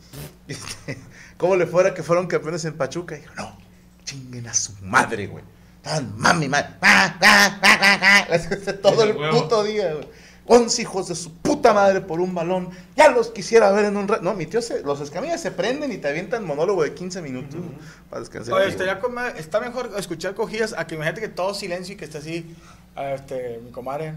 Este, 0.49 0.99
¿Cómo 1.37 1.57
le 1.57 1.67
fuera 1.67 1.95
que 1.95 2.03
fueron 2.03 2.27
campeones 2.27 2.65
en 2.65 2.77
Pachuca? 2.77 3.17
Y 3.17 3.21
dijo, 3.21 3.35
no, 3.37 3.57
chinguen 4.05 4.49
a 4.49 4.55
su 4.55 4.73
madre, 4.83 5.29
güey. 5.29 5.45
Tan 5.83 6.17
mami, 6.17 6.49
mami. 6.49 6.65
Ah, 6.81 7.17
ah, 7.21 7.61
ah, 7.63 7.79
ah, 7.83 8.27
ah. 8.31 8.73
Todo 8.83 9.05
el 9.05 9.15
puto 9.15 9.65
día, 9.65 9.95
güey. 9.95 10.09
11 10.47 10.83
hijos 10.83 11.09
de 11.09 11.15
su 11.15 11.33
puta 11.35 11.73
madre 11.73 12.01
por 12.01 12.21
un 12.21 12.35
balón. 12.35 12.71
Ya 12.97 13.09
los 13.09 13.29
quisiera 13.31 13.71
ver 13.71 13.85
en 13.87 13.97
un 13.97 14.09
rato. 14.09 14.23
No, 14.23 14.35
mi 14.35 14.47
tío, 14.47 14.61
se, 14.61 14.83
los 14.83 15.01
escamillas 15.01 15.41
se 15.41 15.51
prenden 15.53 15.93
y 15.93 15.99
te 15.99 16.09
avientan 16.09 16.45
monólogo 16.45 16.83
de 16.83 16.95
15 16.95 17.23
minutos 17.23 17.55
¿no? 17.55 17.71
para 18.11 18.21
descansar. 18.21 18.55
Oye, 18.55 18.69
estaría 18.69 18.99
con 18.99 19.17
está 19.37 19.61
mejor 19.61 19.93
escuchar 19.97 20.35
cogidas 20.35 20.75
a 20.77 20.87
que 20.87 20.97
imagínate 20.97 21.21
que 21.21 21.29
todo 21.29 21.55
silencio 21.55 21.95
y 21.95 21.97
que 21.97 22.07
esté 22.07 22.19
así, 22.19 22.57
a 22.97 23.13
este, 23.13 23.61
mi 23.65 23.71
comadre. 23.71 24.15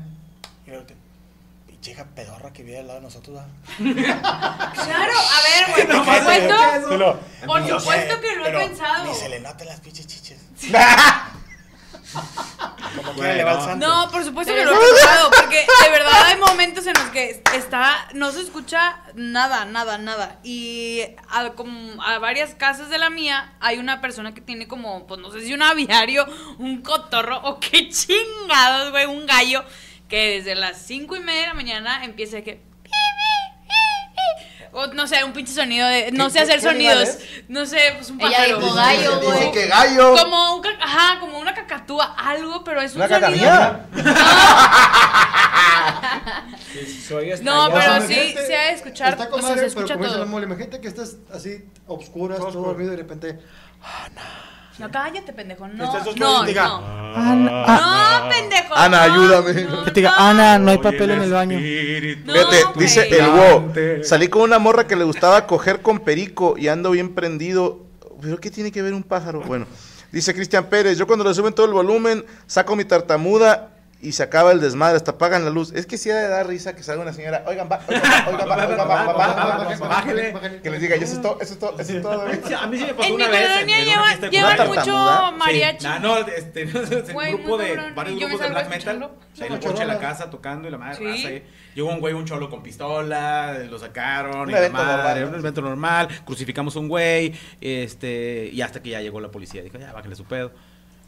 Y 0.65 0.71
luego 0.71 0.85
te, 0.85 0.95
pinche 1.67 1.91
hija 1.91 2.05
pedorra 2.15 2.51
que 2.51 2.63
vive 2.63 2.79
al 2.79 2.87
lado 2.87 2.99
de 2.99 3.05
nosotros. 3.05 3.39
¿verdad? 3.79 4.21
Claro, 4.73 5.13
a 5.13 5.41
ver, 5.43 5.87
güey, 5.87 5.87
por 6.05 6.15
supuesto. 6.17 6.55
sí, 6.89 6.97
lo- 6.97 7.19
Por 7.45 7.61
supuesto 7.79 8.15
sé, 8.15 8.21
que 8.21 8.35
lo 8.35 8.45
he 8.47 8.51
pensado. 8.51 9.05
Ni 9.05 9.13
se 9.13 9.29
le 9.29 9.39
notan 9.39 9.67
las 9.67 9.79
pinches 9.79 10.07
chiches. 10.07 10.39
Como 12.95 13.13
quiera 13.13 13.33
le 13.33 13.43
va 13.43 13.51
al 13.51 13.61
santo. 13.61 13.87
No, 13.87 14.09
por 14.11 14.23
supuesto 14.23 14.53
que 14.53 14.65
lo 14.65 14.71
he 14.71 14.77
pensado, 14.77 15.31
porque 15.31 15.65
de 15.83 15.89
verdad 15.89 16.23
hay 16.25 16.37
momentos 16.37 16.87
en 16.87 16.93
los 16.93 17.09
que 17.11 17.41
está, 17.53 18.07
no 18.13 18.31
se 18.31 18.41
escucha 18.41 19.01
nada, 19.15 19.65
nada, 19.65 19.97
nada. 19.97 20.39
Y 20.43 21.01
a, 21.29 21.49
como 21.51 22.01
a 22.01 22.19
varias 22.19 22.55
casas 22.55 22.89
de 22.89 22.97
la 22.97 23.09
mía 23.09 23.53
hay 23.59 23.77
una 23.77 24.01
persona 24.01 24.33
que 24.33 24.41
tiene 24.41 24.67
como, 24.67 25.07
pues 25.07 25.19
no 25.19 25.31
sé 25.31 25.41
si 25.41 25.53
un 25.53 25.61
aviario, 25.61 26.25
un 26.57 26.81
cotorro 26.81 27.41
o 27.43 27.59
qué 27.59 27.89
chingados, 27.89 28.91
güey, 28.91 29.05
un 29.05 29.25
gallo, 29.25 29.63
que 30.07 30.37
desde 30.37 30.55
las 30.55 30.81
cinco 30.81 31.15
y 31.15 31.19
media 31.19 31.41
de 31.41 31.47
la 31.47 31.53
mañana 31.53 32.05
empieza 32.05 32.37
a 32.37 32.41
que... 32.41 32.61
O 34.77 34.87
no 34.87 35.07
sé, 35.07 35.23
un 35.23 35.31
pinche 35.31 35.53
sonido 35.53 35.87
de. 35.87 36.11
No 36.11 36.25
¿Qué- 36.25 36.31
sé 36.31 36.39
hacer 36.41 36.59
sonidos. 36.61 37.17
No 37.47 37.65
sé, 37.65 37.79
pues 37.95 38.09
un 38.09 38.19
Ella 38.19 38.29
pájaro. 38.31 38.59
dijo 38.59 38.73
gallo, 38.73 39.19
Dice 39.21 39.31
güey. 39.33 39.51
que 39.53 39.67
gallo. 39.67 40.15
Como 40.17 40.55
un 40.57 40.61
ca- 40.61 40.77
ajá, 40.81 41.19
como 41.21 41.39
una 41.39 41.53
cacatúa, 41.53 42.13
algo, 42.17 42.61
pero 42.65 42.81
es 42.81 42.93
un 42.93 43.01
Una 43.01 43.19
sonido. 43.19 43.79
No, 47.41 47.67
O 47.67 47.71
pero 47.71 48.01
sí 48.07 48.13
imagínate, 48.13 48.47
se 48.47 48.55
ha 48.57 48.61
de 48.65 48.71
escuchar, 48.73 49.13
Está 49.13 49.25
o 49.25 49.29
con 49.29 49.41
sea, 49.41 49.49
madre, 49.51 49.69
se 49.69 49.75
pero 49.75 49.85
escucha 49.85 49.93
como 49.93 50.05
dice 50.05 50.15
todo. 50.15 50.25
la 50.25 50.31
mole, 50.31 50.45
imagínate 50.45 50.81
que 50.81 50.87
estás 50.87 51.17
así, 51.33 51.63
obscuras, 51.87 52.39
todo 52.39 52.51
dormido 52.51 52.91
y 52.91 52.95
de 52.95 53.01
repente. 53.01 53.39
No, 54.77 54.91
cállate, 54.91 55.31
pendejo. 55.31 55.67
No, 55.69 56.03
no, 56.17 56.43
diga, 56.43 56.67
no. 56.67 56.77
"Ana, 57.15 58.21
No, 58.23 58.29
pendejo. 58.29 58.75
Ana, 58.75 59.07
no, 59.07 59.13
ayúdame. 59.13 59.61
no, 59.63 59.83
Que 59.85 59.91
te 59.91 59.99
diga, 60.01 60.11
no. 60.17 60.25
Ana, 60.25 60.57
no 60.59 60.71
hay 60.71 60.77
papel 60.79 61.11
en 61.11 61.21
el 61.21 61.31
baño. 61.31 61.57
güey. 61.57 62.15
dice 62.77 63.07
el 63.09 63.27
Wo. 63.29 63.71
Salí 64.03 64.27
con 64.27 64.41
una 64.41 64.59
morra 64.59 64.85
que 64.85 64.95
le 64.95 65.05
gustaba 65.05 65.47
coger 65.47 65.81
con 65.81 65.99
perico 65.99 66.55
y 66.57 66.67
ando 66.67 66.91
bien 66.91 67.15
prendido. 67.15 67.85
¿Pero 68.21 68.37
qué 68.39 68.51
tiene 68.51 68.71
que 68.71 68.81
ver 68.81 68.93
un 68.93 69.03
pájaro? 69.03 69.41
Bueno, 69.41 69.65
dice 70.11 70.33
Cristian 70.33 70.65
Pérez, 70.65 70.97
yo 70.97 71.05
cuando 71.07 71.23
le 71.23 71.33
suben 71.33 71.53
todo 71.53 71.65
el 71.67 71.73
volumen, 71.73 72.25
saco 72.47 72.75
mi 72.75 72.83
tartamuda 72.85 73.74
y 74.05 74.11
se 74.11 74.21
acaba 74.21 74.51
el 74.51 74.61
desmadre, 74.61 74.97
hasta 74.97 75.11
apagan 75.11 75.43
la 75.43 75.49
luz. 75.49 75.73
Es 75.73 75.87
que 75.87 75.97
sí 75.97 76.11
ha 76.11 76.15
de 76.15 76.27
dar 76.27 76.47
risa 76.47 76.75
que 76.75 76.83
salga 76.83 77.01
una 77.01 77.11
señora, 77.11 77.43
oigan, 77.47 77.67
va, 77.69 77.81
oigan, 77.87 78.03
va, 78.03 78.27
oigan, 78.27 78.49
va, 78.49 78.67
oigan, 78.67 78.89
va, 78.89 79.13
va, 79.13 79.87
Bájale. 79.87 80.61
que 80.61 80.69
les 80.69 80.81
diga, 80.81 80.95
ya 80.95 81.05
eso 81.05 81.15
es 81.15 81.21
todo, 81.21 81.39
eso 81.41 81.53
es 81.53 81.59
todo, 81.59 81.79
eso 81.79 81.91
es 81.97 82.01
todo. 82.03 82.21
A 82.21 82.67
mí 82.67 82.77
sí 82.77 82.85
me 82.85 82.93
pasó 82.93 83.09
mi 83.09 83.15
una 83.15 83.27
vez. 83.29 83.49
colonia 83.49 83.79
en 83.79 84.03
fiesta 84.03 84.25
de 84.27 84.31
llevan 84.31 84.67
mucho 84.67 85.31
mariachi. 85.37 85.87
No, 86.01 86.17
este, 86.19 86.65
un 86.65 87.31
grupo 87.31 87.57
de 87.57 87.91
varios 87.95 88.19
grupos 88.19 88.39
de 88.39 88.49
black 88.49 88.69
metal. 88.69 89.09
en 89.39 89.53
el 89.53 89.59
coche 89.59 89.79
de 89.79 89.85
la 89.87 89.99
casa 89.99 90.29
tocando 90.29 90.67
y 90.67 90.71
la 90.71 90.77
madre. 90.77 91.43
Llegó 91.73 91.89
un 91.89 91.99
güey, 91.99 92.13
un 92.13 92.25
cholo 92.25 92.49
con 92.49 92.61
pistola, 92.61 93.57
lo 93.69 93.79
sacaron. 93.79 94.41
Un 94.41 94.49
y 94.49 94.51
la 94.53 94.59
evento 94.59 94.77
madre, 94.77 94.95
normal, 94.95 95.21
¿no? 95.21 95.27
Un 95.29 95.39
evento 95.39 95.61
normal. 95.61 96.07
Crucificamos 96.25 96.75
a 96.75 96.79
un 96.79 96.87
güey. 96.87 97.33
Este, 97.59 98.49
y 98.53 98.61
hasta 98.61 98.81
que 98.81 98.91
ya 98.91 99.01
llegó 99.01 99.19
la 99.19 99.29
policía. 99.29 99.61
Dijo, 99.61 99.77
ya, 99.77 99.91
bájenle 99.91 100.15
su 100.15 100.23
pedo. 100.25 100.51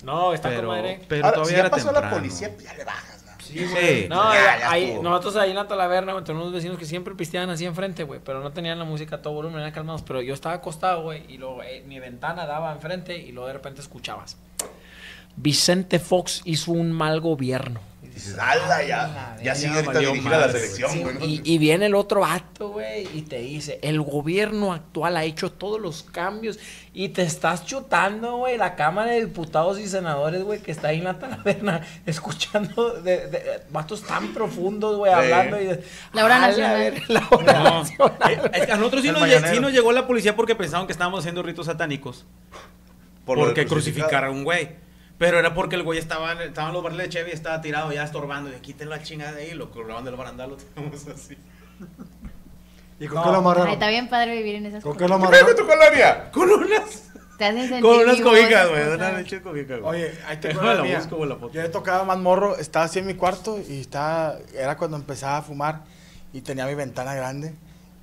No, 0.03 0.33
está 0.33 0.49
con 0.49 0.55
Pero, 0.57 0.67
madre. 0.69 0.99
pero 1.07 1.25
Ahora, 1.25 1.35
si 1.35 1.41
todavía 1.41 1.57
ya 1.57 1.61
era 1.61 1.69
pasó 1.69 1.85
temprano. 1.85 2.09
la 2.09 2.17
policía, 2.17 2.51
pues 2.53 2.63
ya 2.65 2.73
le 2.75 2.83
bajas, 2.85 3.23
¿no? 3.25 3.31
Sí, 3.43 4.05
No, 4.09 4.33
Ya, 4.33 4.59
ya 4.59 4.71
ahí- 4.71 4.83
estuvo. 4.89 5.03
nosotros 5.03 5.35
ahí 5.37 5.49
en 5.51 5.55
la 5.55 5.67
talaverna, 5.67 6.11
güey, 6.13 6.23
tenemos 6.23 6.43
unos 6.47 6.53
vecinos 6.55 6.77
que 6.77 6.85
siempre 6.85 7.15
pisteaban 7.15 7.49
así 7.49 7.65
enfrente, 7.65 8.03
güey, 8.03 8.19
pero 8.23 8.41
no 8.41 8.51
tenían 8.51 8.77
la 8.77 8.85
música 8.85 9.15
a 9.17 9.21
todo 9.21 9.33
volumen, 9.33 9.59
eran 9.59 9.71
calmados. 9.71 10.01
Pero 10.03 10.21
yo 10.21 10.33
estaba 10.33 10.55
acostado, 10.55 11.01
güey, 11.03 11.23
y 11.29 11.37
luego 11.37 11.63
eh, 11.63 11.83
mi 11.87 11.99
ventana 11.99 12.45
daba 12.45 12.73
enfrente 12.73 13.17
y 13.17 13.31
luego 13.31 13.47
de 13.47 13.53
repente 13.53 13.81
escuchabas. 13.81 14.37
Vicente 15.35 15.99
Fox 15.99 16.41
hizo 16.45 16.71
un 16.71 16.91
mal 16.91 17.21
gobierno. 17.21 17.79
Y 18.17 18.19
dices, 18.19 18.39
ala, 18.39 18.83
ya, 18.83 19.37
ya 19.43 19.53
sigue 19.53 19.75
ahorita 19.75 19.99
dirigir 19.99 20.33
a 20.33 20.39
la 20.39 20.51
selección, 20.51 21.01
güey. 21.03 21.17
Y, 21.23 21.41
y 21.43 21.57
viene 21.59 21.85
el 21.85 21.93
otro 21.93 22.21
vato, 22.21 22.69
güey, 22.69 23.07
y 23.13 23.21
te 23.21 23.37
dice, 23.37 23.77
el 23.83 24.01
gobierno 24.01 24.73
actual 24.73 25.17
ha 25.17 25.23
hecho 25.23 25.51
todos 25.51 25.79
los 25.79 26.01
cambios 26.01 26.57
y 26.95 27.09
te 27.09 27.21
estás 27.21 27.63
chutando, 27.63 28.37
güey, 28.37 28.57
la 28.57 28.75
Cámara 28.75 29.11
de 29.11 29.23
Diputados 29.25 29.79
y 29.79 29.87
Senadores, 29.87 30.41
güey, 30.41 30.59
que 30.63 30.71
está 30.71 30.87
ahí 30.87 30.97
en 30.97 31.03
la 31.03 31.19
taberna 31.19 31.81
escuchando 32.07 32.89
de, 33.01 33.27
de- 33.27 33.43
vatos 33.69 34.01
tan 34.01 34.33
profundos, 34.33 34.97
güey, 34.97 35.11
Sí. 35.13 35.19
hablando 35.19 35.61
y 35.61 35.65
de, 35.67 35.83
La 36.13 36.25
hora 36.25 36.37
"A 36.37 36.39
la 36.39 36.47
nacional". 36.47 37.03
la 37.09 37.27
hora 37.29 37.53
No. 37.53 37.63
nacional. 37.83 38.17
Eh, 38.31 38.51
es 38.55 38.65
que 38.65 38.71
a 38.71 38.77
nosotros 38.77 39.01
sí 39.03 39.11
nos, 39.11 39.21
sí 39.51 39.59
nos 39.59 39.71
llegó 39.71 39.91
la 39.91 40.07
policía 40.07 40.35
porque 40.35 40.55
pensaban 40.55 40.87
que 40.87 40.93
estábamos 40.93 41.19
haciendo 41.19 41.43
ritos 41.43 41.67
satánicos. 41.67 42.25
Por 43.25 43.37
porque 43.37 43.67
crucificar. 43.67 44.07
crucificaron 44.09 44.29
a 44.29 44.31
un 44.39 44.43
güey. 44.43 44.86
Pero 45.17 45.39
era 45.39 45.53
porque 45.53 45.75
el 45.75 45.83
güey 45.83 45.97
estaba, 45.99 46.31
en- 46.33 46.41
estaban 46.41 46.73
los 46.73 46.83
barriles 46.83 47.07
de 47.07 47.09
Chevy 47.13 47.31
y 47.31 47.33
estaba 47.33 47.59
tirado 47.61 47.91
ya 47.91 48.03
estorbando. 48.03 48.49
Y 48.55 48.59
quítenlo 48.59 48.95
la 48.95 49.01
chingada 49.03 49.31
de 49.31 49.43
ahí, 49.43 49.53
lo 49.53 49.71
colgaban 49.71 50.03
del 50.05 50.15
barandal, 50.15 50.51
lo 50.51 50.57
tenemos 50.57 51.07
así. 51.07 51.37
¿Y 52.99 53.07
con 53.07 53.23
qué 53.23 53.29
lo 53.29 53.35
amarraron? 53.37 53.67
Ay, 53.67 53.73
está 53.73 53.87
bien 53.89 54.09
padre 54.09 54.35
vivir 54.37 54.55
en 54.55 54.65
esas 54.67 54.83
¿Con 54.83 54.97
qué 54.97 55.07
lo 55.07 55.19
¿Qué 55.19 55.27
pedo 55.27 55.29
con 55.29 55.35
amarraron? 55.35 55.55
tu 55.55 55.67
colonia? 55.67 56.31
Con 56.31 56.49
unas, 56.51 57.03
Te 57.37 57.45
hacen 57.45 57.67
sentir 57.67 57.81
con 57.81 57.99
unas 57.99 58.21
cobijas, 58.21 58.69
güey. 58.69 58.87
Una 58.93 59.11
leche 59.11 59.41
cobija, 59.41 59.77
güey. 59.77 60.01
Oye, 60.01 60.19
ahí 60.27 60.37
te 60.37 60.53
la 60.53 60.81
mía. 60.83 60.97
busco, 60.99 61.25
la 61.25 61.35
foto. 61.35 61.53
Yo 61.53 61.61
le 61.61 61.69
tocaba 61.69 62.03
más 62.03 62.17
morro, 62.17 62.55
estaba 62.57 62.85
así 62.85 62.99
en 62.99 63.05
mi 63.07 63.13
cuarto 63.13 63.59
y 63.67 63.81
estaba, 63.81 64.37
era 64.55 64.77
cuando 64.77 64.97
empezaba 64.97 65.37
a 65.37 65.41
fumar 65.43 65.81
y 66.33 66.41
tenía 66.41 66.65
mi 66.65 66.73
ventana 66.75 67.13
grande 67.13 67.53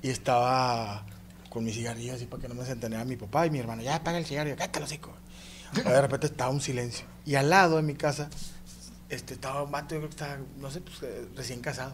y 0.01 0.09
estaba 0.09 1.03
con 1.49 1.63
mi 1.65 1.71
cigarrillo 1.71 2.13
así 2.13 2.25
para 2.25 2.41
que 2.41 2.47
no 2.49 2.55
me 2.55 2.63
centenara 2.65 3.03
mi 3.05 3.15
papá 3.17 3.45
y 3.45 3.49
mi 3.49 3.59
hermano. 3.59 3.81
Ya 3.81 3.95
apaga 3.95 4.17
el 4.17 4.25
cigarrillo, 4.25 4.55
cállate 4.55 4.79
los 4.79 4.89
hocico. 4.89 5.11
De 5.73 6.01
repente 6.01 6.27
estaba 6.27 6.51
un 6.51 6.61
silencio. 6.61 7.05
Y 7.25 7.35
al 7.35 7.49
lado 7.49 7.77
de 7.77 7.81
mi 7.81 7.95
casa 7.95 8.29
este, 9.09 9.35
estaba 9.35 9.63
un 9.63 9.71
vato, 9.71 9.95
yo 9.95 10.01
creo 10.01 10.09
que 10.09 10.15
estaba, 10.15 10.37
no 10.57 10.71
sé, 10.71 10.81
pues 10.81 11.01
eh, 11.03 11.27
recién 11.35 11.61
casado. 11.61 11.93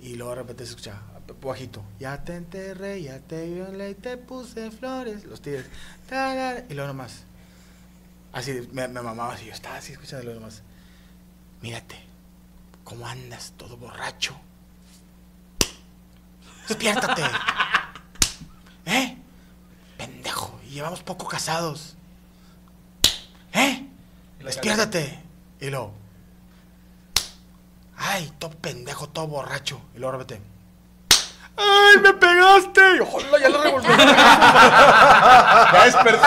Y 0.00 0.16
luego 0.16 0.30
de 0.30 0.42
repente 0.42 0.64
se 0.64 0.70
escuchaba, 0.70 1.02
bajito, 1.42 1.82
ya 1.98 2.22
te 2.24 2.36
enterré, 2.36 3.02
ya 3.02 3.18
te 3.20 3.46
violé 3.48 3.90
y 3.90 3.94
te 3.94 4.16
puse 4.16 4.70
flores, 4.70 5.24
los 5.24 5.40
tigres. 5.40 5.66
tarara, 6.08 6.64
Y 6.68 6.74
luego 6.74 6.88
nomás, 6.88 7.22
así, 8.32 8.68
me, 8.72 8.88
me 8.88 9.00
mamaba 9.00 9.34
así, 9.34 9.46
yo 9.46 9.52
estaba 9.52 9.76
así 9.76 9.92
escuchando 9.92 10.24
luego 10.24 10.40
nomás. 10.40 10.62
Mírate, 11.62 11.96
¿cómo 12.82 13.06
andas 13.06 13.54
todo 13.56 13.76
borracho? 13.76 14.36
Despiértate. 16.68 17.22
¿Eh? 18.86 19.16
Pendejo, 19.96 20.60
y 20.66 20.74
llevamos 20.74 21.02
poco 21.02 21.26
casados. 21.26 21.96
Despiértate. 24.44 25.18
Y 25.60 25.70
luego. 25.70 25.92
Ay, 27.96 28.30
todo 28.38 28.50
pendejo, 28.50 29.08
todo 29.08 29.26
borracho. 29.28 29.80
Y 29.94 29.98
luego 29.98 30.18
repete. 30.18 30.40
¡Ay, 31.56 31.98
me 32.02 32.12
pegaste! 32.14 32.80
Y, 32.96 33.00
¡Hola, 33.00 33.38
ya 33.40 33.48
lo 33.48 33.62
revolví! 33.62 33.86
Ya 35.72 35.84
despertó. 35.84 36.26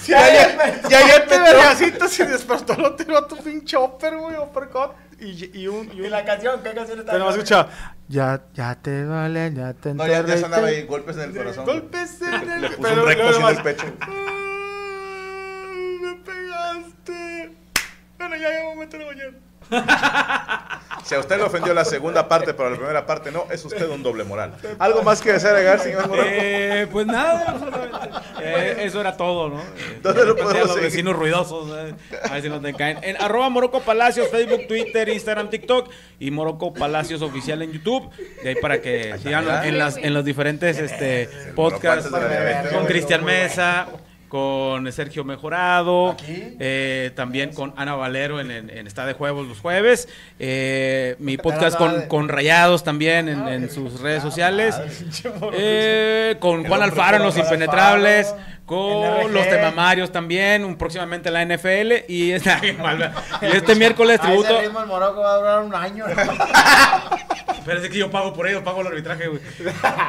Sí, 0.00 0.10
ya, 0.12 0.32
ya, 0.32 0.88
ya, 0.88 1.06
ya 1.08 1.26
te 1.26 1.38
vergacito 1.40 2.08
se 2.08 2.26
despertó 2.26 2.74
lo 2.74 2.94
tiró 2.94 3.18
a 3.18 3.26
tu 3.28 3.36
pinche 3.36 3.76
upper, 3.76 4.16
güey, 4.16 4.36
uppercut. 4.36 4.92
Y, 5.20 5.58
y 5.60 5.66
un. 5.68 5.90
Y, 5.92 6.00
un, 6.02 6.10
la 6.10 6.24
canción? 6.24 6.60
¿Qué 6.62 6.72
canción 6.72 6.98
está? 7.00 7.12
Pero 7.12 7.24
no 7.24 7.30
escuchaba. 7.30 7.68
Ya, 8.08 8.42
ya 8.54 8.74
te 8.76 9.04
vale, 9.04 9.52
ya 9.54 9.72
te 9.74 9.94
No, 9.94 10.04
ya, 10.06 10.12
ya 10.12 10.18
enterré, 10.20 10.40
sonaba 10.40 10.66
ahí, 10.68 10.84
golpes 10.86 11.16
en 11.16 11.22
el 11.22 11.36
corazón. 11.36 11.64
Golpes 11.64 12.20
en 12.22 12.50
el 12.50 12.60
Le 12.62 12.68
puso 12.70 12.82
pero 12.88 13.02
un 13.02 13.08
recto 13.08 13.36
en 13.38 13.56
el 13.56 13.62
pecho. 13.62 13.86
"Ay, 14.00 15.98
Me 16.00 16.14
pegaste. 16.16 17.56
Ya, 18.42 19.04
bañar. 19.04 19.34
Si 21.04 21.16
a 21.16 21.18
usted 21.18 21.36
le 21.36 21.42
ofendió 21.42 21.74
la 21.74 21.84
segunda 21.84 22.28
parte, 22.28 22.54
pero 22.54 22.70
la 22.70 22.76
primera 22.76 23.04
parte 23.04 23.32
no, 23.32 23.46
es 23.50 23.64
usted 23.64 23.88
un 23.88 24.04
doble 24.04 24.22
moral. 24.22 24.54
¿Algo 24.78 25.02
más 25.02 25.20
que 25.20 25.32
desea 25.32 25.50
agregar, 25.50 25.80
señor 25.80 26.08
Morocco? 26.08 26.28
Eh, 26.30 26.86
pues 26.92 27.06
nada, 27.06 27.58
solamente, 27.58 28.18
eh, 28.40 28.76
eso 28.84 29.00
era 29.00 29.16
todo, 29.16 29.48
¿no? 29.48 29.60
Eh, 29.60 29.98
¿Dónde 30.00 30.24
lo 30.24 30.34
depende 30.34 30.54
de 30.54 30.60
podemos 30.60 30.68
los 30.68 30.80
vecinos 30.80 31.16
ruidosos, 31.16 31.76
eh, 31.76 31.94
a 32.22 32.34
ver 32.34 32.42
si 32.42 32.48
nos 32.48 32.62
decaen. 32.62 32.98
En 33.02 33.20
arroba 33.20 33.48
Morocco 33.48 33.80
Palacios, 33.80 34.28
Facebook, 34.28 34.68
Twitter, 34.68 35.08
Instagram, 35.08 35.50
TikTok 35.50 35.90
y 36.20 36.30
Morocco 36.30 36.72
Palacios 36.72 37.20
Oficial 37.20 37.62
en 37.62 37.72
YouTube. 37.72 38.08
De 38.44 38.50
ahí 38.50 38.54
para 38.54 38.80
que 38.80 39.18
sigan 39.18 39.64
en, 39.64 39.78
las, 39.78 39.96
en 39.96 40.14
los 40.14 40.24
diferentes 40.24 40.78
este, 40.78 41.22
el 41.22 41.54
podcasts 41.54 42.08
con. 42.72 42.86
Cristian 42.86 43.24
Mesa. 43.24 43.88
Con 44.32 44.90
Sergio 44.92 45.24
Mejorado, 45.24 46.16
eh, 46.26 47.10
también 47.14 47.52
con 47.52 47.74
Ana 47.76 47.96
Valero 47.96 48.40
en, 48.40 48.50
en, 48.50 48.70
en 48.70 48.86
Está 48.86 49.04
de 49.04 49.12
Juegos 49.12 49.46
los 49.46 49.60
jueves, 49.60 50.08
eh, 50.38 51.16
mi 51.18 51.36
podcast 51.36 51.76
con, 51.76 52.08
con 52.08 52.30
Rayados 52.30 52.82
también 52.82 53.28
en, 53.28 53.46
en 53.46 53.70
sus 53.70 54.00
redes 54.00 54.22
sociales, 54.22 54.74
eh, 55.52 56.36
con 56.40 56.64
Juan 56.64 56.80
Alfaro 56.80 57.18
en 57.18 57.24
Los 57.24 57.36
Impenetrables, 57.36 58.34
los 59.30 59.48
temamarios 59.48 60.10
también, 60.10 60.64
un, 60.64 60.76
próximamente 60.76 61.30
la 61.30 61.44
NFL 61.44 62.04
y, 62.08 62.32
esta- 62.32 62.60
y 62.62 63.46
este 63.46 63.74
miércoles 63.74 64.18
ese 64.18 64.28
tributo. 64.28 64.60
ritmo 64.60 64.80
el 64.80 64.86
Morocco 64.86 65.20
va 65.20 65.34
a 65.34 65.38
durar 65.38 65.62
un 65.62 65.74
año. 65.74 66.04
Pero 67.64 67.80
es 67.80 67.88
que 67.88 67.98
yo 67.98 68.10
pago 68.10 68.32
por 68.32 68.48
ello, 68.48 68.64
pago 68.64 68.80
el 68.80 68.88
arbitraje, 68.88 69.28
güey. 69.28 69.40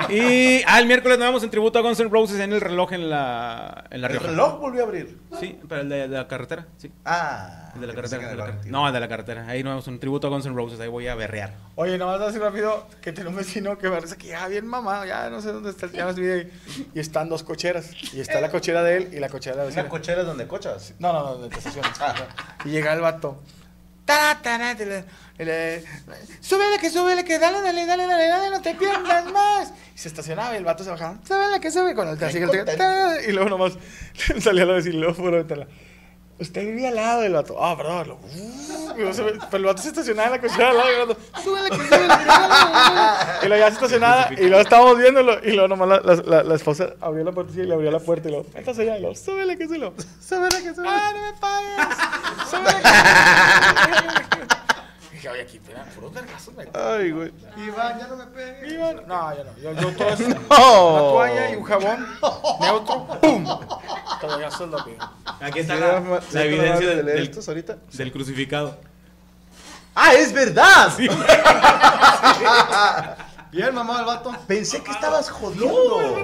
Y 0.10 0.64
ah, 0.66 0.80
el 0.80 0.88
miércoles 0.88 1.20
nos 1.20 1.28
vamos 1.28 1.44
en 1.44 1.52
tributo 1.52 1.78
a 1.78 1.84
Guns 1.84 2.00
N' 2.00 2.10
Roses 2.10 2.40
en 2.40 2.52
el 2.52 2.60
reloj 2.62 2.94
en 2.94 3.10
la, 3.12 3.84
en 3.92 4.02
la 4.02 4.08
¿El 4.08 4.20
reloj 4.20 4.60
volvió 4.60 4.82
a 4.82 4.86
abrir? 4.86 5.18
Sí, 5.40 5.60
pero 5.70 5.82
el 5.82 5.90
de, 5.90 6.08
de 6.08 6.18
la 6.18 6.28
carretera, 6.28 6.66
sí. 6.78 6.92
Ah. 7.06 7.73
El 7.76 7.82
de 7.82 7.88
la 7.88 7.94
carretera. 7.94 8.30
de 8.30 8.36
la. 8.36 8.58
No, 8.66 8.88
el 8.88 8.94
de 8.94 9.00
la 9.00 9.08
carretera. 9.08 9.48
Ahí 9.48 9.64
nos 9.64 9.72
vamos 9.72 9.88
en 9.88 10.00
tributo 10.00 10.28
a 10.28 10.30
Guns 10.30 10.46
N' 10.46 10.56
Roses, 10.56 10.80
ahí 10.80 10.88
voy 10.88 11.08
a 11.08 11.16
berrear. 11.16 11.54
Oye, 11.76 11.98
nomás 11.98 12.22
así 12.22 12.38
rápido, 12.38 12.88
que 13.02 13.12
tiene 13.12 13.30
un 13.30 13.36
vecino 13.36 13.78
que 13.78 13.90
parece 13.90 14.16
que 14.16 14.28
ya 14.28 14.48
bien 14.48 14.68
mamado, 14.68 15.06
ya 15.06 15.30
no 15.30 15.42
sé 15.42 15.52
dónde 15.52 15.72
está, 15.72 15.88
ya 15.92 16.06
nos 16.06 16.16
vive 16.16 16.34
ahí, 16.34 16.88
y 16.94 17.00
están 17.00 17.30
dos 17.30 17.44
cocheras, 17.44 17.92
y 18.14 18.22
está 18.22 18.42
la 18.42 18.52
cochera 18.52 18.84
de 18.84 18.98
él 18.98 19.10
y 19.14 19.20
la 19.20 19.30
cochera 19.30 19.56
de 19.56 19.62
la 19.62 19.66
vecina. 19.66 19.84
¿Una 19.84 19.90
cochera 19.90 20.22
es 20.22 20.28
donde 20.28 20.48
cochas? 20.48 20.94
No, 21.00 21.14
no, 21.14 21.24
no, 21.24 21.38
de 21.38 21.56
estaciones. 21.56 21.92
Y 22.66 22.70
llega 22.70 22.94
el 22.94 23.02
vato. 23.02 23.42
Súbele, 26.42 26.78
que 26.80 26.90
súbele, 26.90 27.24
que 27.24 27.40
dale, 27.40 27.62
dale, 27.62 27.86
dale, 27.86 28.06
dale, 28.06 28.28
dale, 28.28 28.50
no 28.50 28.62
te 28.62 28.76
pierdas 28.76 29.26
más. 29.32 29.74
Y 29.96 29.98
se 29.98 30.10
estacionaba 30.10 30.54
y 30.54 30.58
el 30.58 30.66
vato 30.66 30.84
se 30.84 30.92
bajaba. 30.92 31.18
Súbele, 31.26 31.60
que 31.60 31.72
sube 31.72 31.96
con 31.96 32.08
el 32.08 32.18
tará, 32.18 33.22
Y 33.28 33.32
luego 33.32 33.50
nomás 33.50 33.74
salía 34.40 34.64
a 34.64 34.66
la 34.66 34.80
luego 34.80 35.14
fuera 35.14 35.38
ventana. 35.38 35.68
Usted 36.40 36.62
vivía 36.66 36.90
al 36.90 36.96
lado 36.96 37.22
del 37.22 37.34
vato. 37.34 37.56
Ah, 37.64 37.76
perdón. 37.78 38.18
Lo- 38.98 39.14
se 39.14 39.24
ve- 39.24 39.34
Pero 39.50 39.58
el 39.58 39.66
vato 39.66 39.82
se 39.82 39.90
estacionaba 39.90 40.28
en 40.28 40.32
la 40.34 40.42
cochera 40.42 40.70
al 40.72 40.78
lado 40.78 40.90
y 40.92 40.94
el 41.02 41.08
vato. 41.08 41.22
Súbele, 41.44 41.70
que 41.70 41.76
súbele, 41.76 41.90
que 41.90 42.08
dale, 42.08 42.26
dale, 42.28 42.96
dale". 42.96 43.40
Y 43.44 43.48
luego 43.48 43.60
ya 43.64 43.68
se 43.68 43.74
estacionaba 43.76 44.28
y 44.34 44.48
luego 44.48 44.60
estábamos 44.62 44.98
viéndolo. 44.98 45.40
Y 45.46 45.52
luego 45.52 45.68
nomás 45.68 45.88
la, 45.90 46.00
la, 46.02 46.22
la, 46.24 46.44
la 46.44 46.56
esposa 46.56 46.90
abrió 47.02 47.24
la 47.24 47.32
puerta 47.32 47.54
y 47.54 47.64
le 47.64 47.74
abrió 47.74 47.92
la 47.92 48.00
puerta 48.00 48.28
y 48.28 48.32
luego, 48.32 48.48
métase 48.54 48.82
allá. 48.82 48.98
Y 48.98 49.02
luego, 49.02 49.16
súbele, 49.16 49.58
que 49.58 49.66
súbele. 49.68 49.92
Súbele, 50.28 50.64
que 50.64 50.74
súbele. 50.74 50.90
Ah, 50.92 51.12
no 51.16 51.22
me 51.22 51.34
pagues. 51.40 51.98
Súbele, 52.50 52.82
que 52.82 52.90
súbele. 52.90 54.24
Dije, 55.14 55.30
oye, 55.30 55.42
aquí, 55.44 55.58
espera, 55.58 55.86
puros 55.96 56.14
vergazos 56.14 56.54
me 56.56 56.66
Ay, 56.74 57.12
güey. 57.12 57.32
Iván, 57.66 58.00
ya 58.00 58.08
no 58.08 58.16
me 58.18 58.26
pegues. 58.28 58.74
Iván. 58.74 59.04
No, 59.08 59.36
yo 59.38 59.44
no. 59.46 59.58
Yo, 59.62 59.72
yo 59.74 59.96
todo 59.96 60.10
es 60.10 60.20
No. 60.20 60.36
una 60.90 61.00
toalla 61.00 61.52
y 61.52 61.56
un 61.56 61.64
jabón 61.64 62.08
neutro. 62.60 63.08
¡Pum! 63.22 63.46
Todo 64.28 64.40
ya 64.40 64.48
es 64.48 64.60
lo 64.60 64.86
mío. 64.86 64.98
Aquí 65.42 65.60
está 65.60 65.76
¿Sí 65.76 65.80
la, 66.36 66.44
evidencia 66.46 66.88
del, 66.96 67.06
del- 67.06 67.24
estos 67.24 67.48
ahorita? 67.48 67.78
del 67.92 68.12
crucificado. 68.12 68.78
¡Ah, 69.96 70.14
es 70.14 70.34
verdad! 70.34 70.92
Bien, 73.54 73.74
mamá, 73.74 74.00
el 74.00 74.06
vato. 74.06 74.36
Pensé 74.48 74.84
que 74.84 74.92
estabas 74.92 75.30
jodiendo. 75.30 76.02
Es 76.02 76.16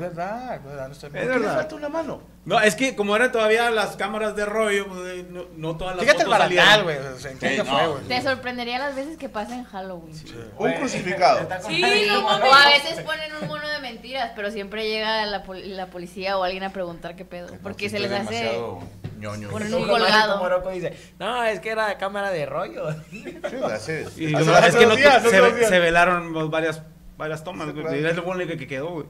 verdad, 0.00 0.54
es 0.54 0.64
verdad. 0.64 0.86
No 0.86 0.92
estoy 0.92 1.10
¿Por 1.10 1.20
qué 1.20 1.38
le 1.40 1.46
falta 1.48 1.74
una 1.74 1.88
mano? 1.88 2.20
No, 2.44 2.60
es 2.60 2.76
que 2.76 2.94
como 2.94 3.16
eran 3.16 3.32
todavía 3.32 3.72
las 3.72 3.96
cámaras 3.96 4.36
de 4.36 4.46
rollo, 4.46 4.86
pues, 4.86 5.00
eh, 5.18 5.26
no, 5.28 5.46
no 5.56 5.76
todas 5.76 5.96
las 5.96 6.04
Fíjate 6.04 6.22
el 6.22 6.28
fotos 6.28 6.38
barandal, 6.38 6.84
güey. 6.84 6.96
O 6.98 7.18
sea, 7.18 7.32
¿en 7.32 7.38
qué 7.40 7.56
Sí, 7.56 7.62
no. 7.68 7.94
Te 8.06 8.22
sorprendería 8.22 8.78
las 8.78 8.94
veces 8.94 9.18
que 9.18 9.28
pasa 9.28 9.56
en 9.56 9.64
Halloween. 9.64 10.14
Un 10.58 10.72
crucificado. 10.74 11.40
Sí, 11.66 11.74
Sí, 11.84 12.06
no 12.08 12.24
o 12.24 12.30
a 12.30 12.68
veces 12.68 13.00
ponen 13.04 13.32
un 13.42 13.48
mono 13.48 13.68
de 13.68 13.80
mentiras, 13.80 14.30
pero 14.36 14.52
siempre 14.52 14.88
llega 14.88 15.26
la, 15.26 15.42
pol- 15.42 15.76
la 15.76 15.86
policía 15.88 16.38
o 16.38 16.44
alguien 16.44 16.62
a 16.62 16.70
preguntar 16.70 17.16
qué 17.16 17.24
pedo. 17.24 17.48
Porque 17.64 17.90
se 17.90 17.98
les 17.98 18.12
hace 18.12 18.34
demasiado 18.34 18.78
ñoño. 19.18 19.48
poner 19.50 19.68
Un 19.68 19.74
un 19.74 19.80
como 19.88 19.92
colgado. 19.98 20.48
Rocco 20.48 20.70
dice, 20.70 20.96
no, 21.18 21.42
es 21.44 21.60
que 21.60 21.70
era 21.70 21.96
cámara 21.98 22.30
de 22.30 22.46
rollo. 22.46 22.88
Sí, 23.10 23.38
así 23.72 23.92
es. 23.92 24.18
Y 24.18 24.34
es 24.34 24.76
que 24.76 24.86
no, 24.86 24.96
días, 24.96 25.22
se, 25.22 25.64
se 25.68 25.78
velaron 25.78 26.50
varias, 26.50 26.82
varias 27.16 27.42
tomas, 27.44 27.68
Sí, 27.74 27.80
güey. 27.80 28.04
es 28.04 28.16
lo 28.16 28.24
único 28.24 28.56
que 28.56 28.66
quedó, 28.66 28.88
güey. 28.90 29.06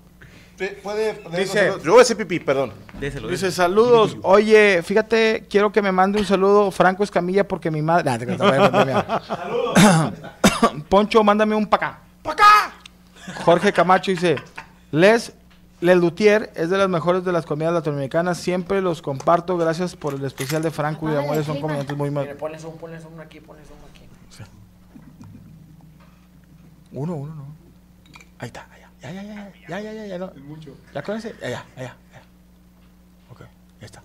Puede 0.83 1.21
Dice- 1.37 1.75
Yo 1.85 1.91
voy 1.93 1.99
a 1.99 2.03
hacer 2.03 2.17
pipí, 2.17 2.41
perdón. 2.41 2.73
Déselo, 2.99 3.29
Dice, 3.29 3.47
déselo. 3.47 3.65
saludos. 3.69 4.17
Oye, 4.23 4.83
fíjate, 4.83 5.45
quiero 5.51 5.71
que 5.71 5.83
me 5.83 5.93
mande 5.93 6.19
un 6.19 6.25
saludo 6.25 6.71
Franco 6.71 7.05
Escamilla 7.05 7.47
porque 7.47 7.71
mi 7.71 7.83
madre... 7.83 8.05
Nah, 8.05 8.17
te 8.17 8.25
no. 8.25 10.13
Poncho, 10.89 11.23
mándame 11.23 11.55
un 11.55 11.67
pa' 11.67 11.77
acá. 11.77 11.99
¡Pa' 12.23 12.33
acá! 12.33 12.73
Jorge 13.45 13.71
Camacho 13.73 14.11
dice, 14.13 14.37
Les, 14.93 15.33
Les 15.87 15.97
Lutier 15.97 16.51
es 16.57 16.69
de 16.69 16.79
las 16.79 16.89
mejores 16.89 17.25
de 17.25 17.31
las 17.31 17.47
comidas 17.47 17.73
latinoamericanas. 17.73 18.39
Siempre 18.39 18.83
los 18.83 19.03
comparto. 19.03 19.57
Gracias 19.57 19.95
por 19.95 20.15
el 20.15 20.25
especial 20.25 20.61
de 20.61 20.73
Franco 20.73 21.09
y 21.09 21.13
de 21.13 21.19
Amores. 21.21 21.47
Son 21.47 21.61
comediantes 21.61 21.97
muy 21.97 22.11
mal. 22.11 22.29
ponle 22.35 22.59
zoom, 22.59 22.77
ponle 22.77 22.99
zoom 22.99 23.21
aquí, 23.21 23.39
ponle 23.39 23.63
zoom 23.65 23.79
aquí. 23.89 24.03
Uno, 26.91 27.15
uno, 27.15 27.35
no. 27.37 27.47
Ahí 28.39 28.49
está, 28.49 28.67
allá. 28.73 28.91
Ya, 29.01 29.13
ya, 29.13 29.23
ya, 29.23 29.35
ya, 29.35 29.69
ya, 29.69 29.81
ya, 29.81 29.93
ya, 29.93 30.07
ya, 30.07 30.19
no. 30.19 30.33
¿Ya 30.93 31.03
con 31.05 31.17
ese? 31.19 31.37
Ya, 31.41 31.51
ya, 31.51 31.65
ya. 31.77 31.97
Ok, 33.31 33.43
ya 33.81 33.87
está. 33.87 34.03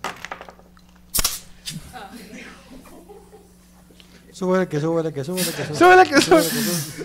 Súbele, 4.30 4.68
que 4.68 4.78
súbele, 4.78 5.12
que 5.12 5.24
súbele, 5.24 5.50
que 5.50 5.64
súbele. 5.64 5.78
Súbele, 5.78 6.08
que 6.08 6.20
súbele. 6.20 6.48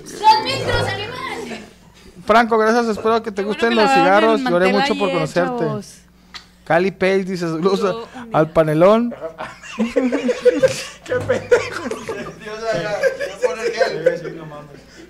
¡Los 0.03 0.43
micros, 0.43 0.87
animal! 0.87 1.26
Franco, 2.27 2.57
gracias. 2.57 2.87
Espero 2.89 3.23
que 3.23 3.31
te 3.31 3.41
Qué 3.41 3.45
bueno 3.45 3.53
gusten 3.53 3.69
que 3.69 3.75
los 3.75 3.91
cigarros. 3.91 4.41
Lloré 4.41 4.71
mucho 4.71 4.93
por 4.95 5.09
ayer, 5.09 5.13
conocerte. 5.13 5.65
chavos. 5.65 6.01
Cali 6.65 6.91
Page 6.91 7.23
dice 7.23 7.47
saludos 7.47 7.79
Yo 7.79 8.07
al 8.33 8.51
panelón. 8.51 9.15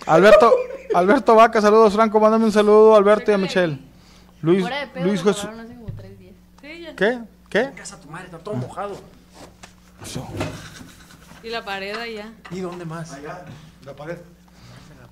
Alberto, 0.06 0.54
Alberto 0.94 1.36
Vaca, 1.36 1.60
saludos 1.60 1.94
Franco, 1.94 2.20
mándame 2.20 2.46
un 2.46 2.52
saludo 2.52 2.94
a 2.94 2.98
Alberto 2.98 3.32
y 3.32 3.34
a 3.34 3.38
Michelle. 3.40 3.80
Luis, 4.42 4.66
pedo, 4.94 5.06
Luis 5.06 5.24
Jesús. 5.24 5.50
¿Qué? 6.96 7.20
¿Qué? 7.50 7.72
Casa 7.76 8.00
tu 8.00 8.10
madre, 8.10 8.26
está 8.26 8.38
todo 8.38 8.54
mojado. 8.54 8.98
Y 11.44 11.50
la 11.50 11.66
pared 11.66 11.98
allá. 11.98 12.32
¿Y 12.52 12.60
dónde 12.60 12.86
más? 12.86 13.18
La 13.84 13.96
pared. 13.96 14.18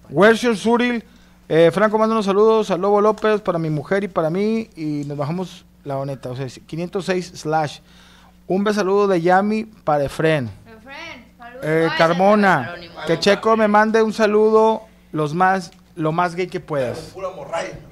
Wershel 0.10 0.56
Suril, 0.56 1.04
eh, 1.50 1.70
Franco, 1.74 1.98
manda 1.98 2.14
unos 2.16 2.26
saludos 2.26 2.72
a 2.72 2.78
Lobo 2.78 3.02
López 3.02 3.42
para 3.42 3.60
mi 3.60 3.70
mujer 3.70 4.04
y 4.04 4.08
para 4.08 4.30
mí. 4.30 4.70
Y 4.76 5.04
nos 5.06 5.18
bajamos 5.18 5.66
la 5.84 5.98
honeta, 5.98 6.30
o 6.30 6.36
sea, 6.36 6.48
506 6.48 7.32
slash. 7.36 7.80
Un 8.48 8.64
besaludo 8.64 9.08
de 9.08 9.22
Yami 9.22 9.66
para 9.66 10.04
Efren. 10.06 10.46
My 10.46 10.72
friend, 10.84 11.38
saludos. 11.38 11.62
Eh, 11.64 11.90
Carmona, 11.98 12.76
que 13.08 13.20
Checo 13.20 13.58
me 13.58 13.68
mande 13.68 14.02
un 14.04 14.14
saludo 14.14 14.84
los 15.12 15.34
más, 15.34 15.72
lo 15.96 16.12
más 16.12 16.36
gay 16.36 16.48
que 16.48 16.60
puedas. 16.60 17.14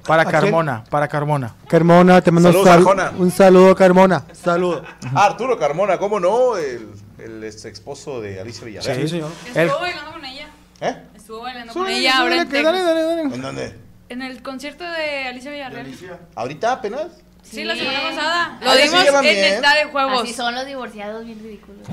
Para. 0.06 0.24
Carmona, 0.24 0.84
para 0.90 1.08
Carmona. 1.08 1.54
Carmona, 1.68 2.20
te 2.20 2.30
mando 2.30 2.50
Saludos, 2.50 2.68
sal- 2.68 2.78
Arjona. 2.80 3.12
un 3.18 3.30
saludo, 3.30 3.74
Carmona. 3.74 4.24
Saludo. 4.32 4.82
Ah, 5.14 5.26
Arturo 5.26 5.58
Carmona, 5.58 5.98
¿cómo 5.98 6.20
no? 6.20 6.56
El, 6.56 6.88
el 7.18 7.42
ex 7.42 7.64
esposo 7.64 8.20
de 8.20 8.40
Alicia 8.40 8.64
Villarreal. 8.64 9.00
Sí, 9.02 9.08
señor. 9.08 9.30
Estuvo 9.46 9.60
El- 9.60 9.68
bailando 9.70 10.12
con 10.12 10.24
ella. 10.24 10.48
¿Eh? 10.80 10.96
Estuvo 11.14 11.40
bailando 11.42 11.72
con 11.72 11.82
Súbele, 11.82 11.98
ella 11.98 12.18
ahora 12.18 12.36
súbele, 12.36 12.42
en 12.42 12.48
que 12.48 12.62
dale, 12.62 12.78
Texas. 12.78 12.94
dale, 12.94 13.02
dale. 13.22 13.34
¿En 13.34 13.42
dónde? 13.42 13.78
En 14.08 14.22
el 14.22 14.42
concierto 14.42 14.84
de 14.84 15.28
Alicia 15.28 15.50
Villarreal. 15.50 15.94
¿Ahorita 16.34 16.72
apenas? 16.72 17.06
Sí, 17.42 17.62
la 17.64 17.74
semana 17.76 18.00
pasada. 18.02 18.58
Lo 18.62 18.70
Ah, 18.70 18.74
se 18.74 18.82
dimos 18.84 19.02
llevan 19.04 19.24
en. 19.26 19.36
Esta 19.54 19.74
de 19.74 19.84
Juegos. 19.84 20.22
Así 20.22 20.32
son 20.32 20.54
los 20.54 20.66
divorciados, 20.66 21.24
bien 21.24 21.38
ridículos. 21.42 21.86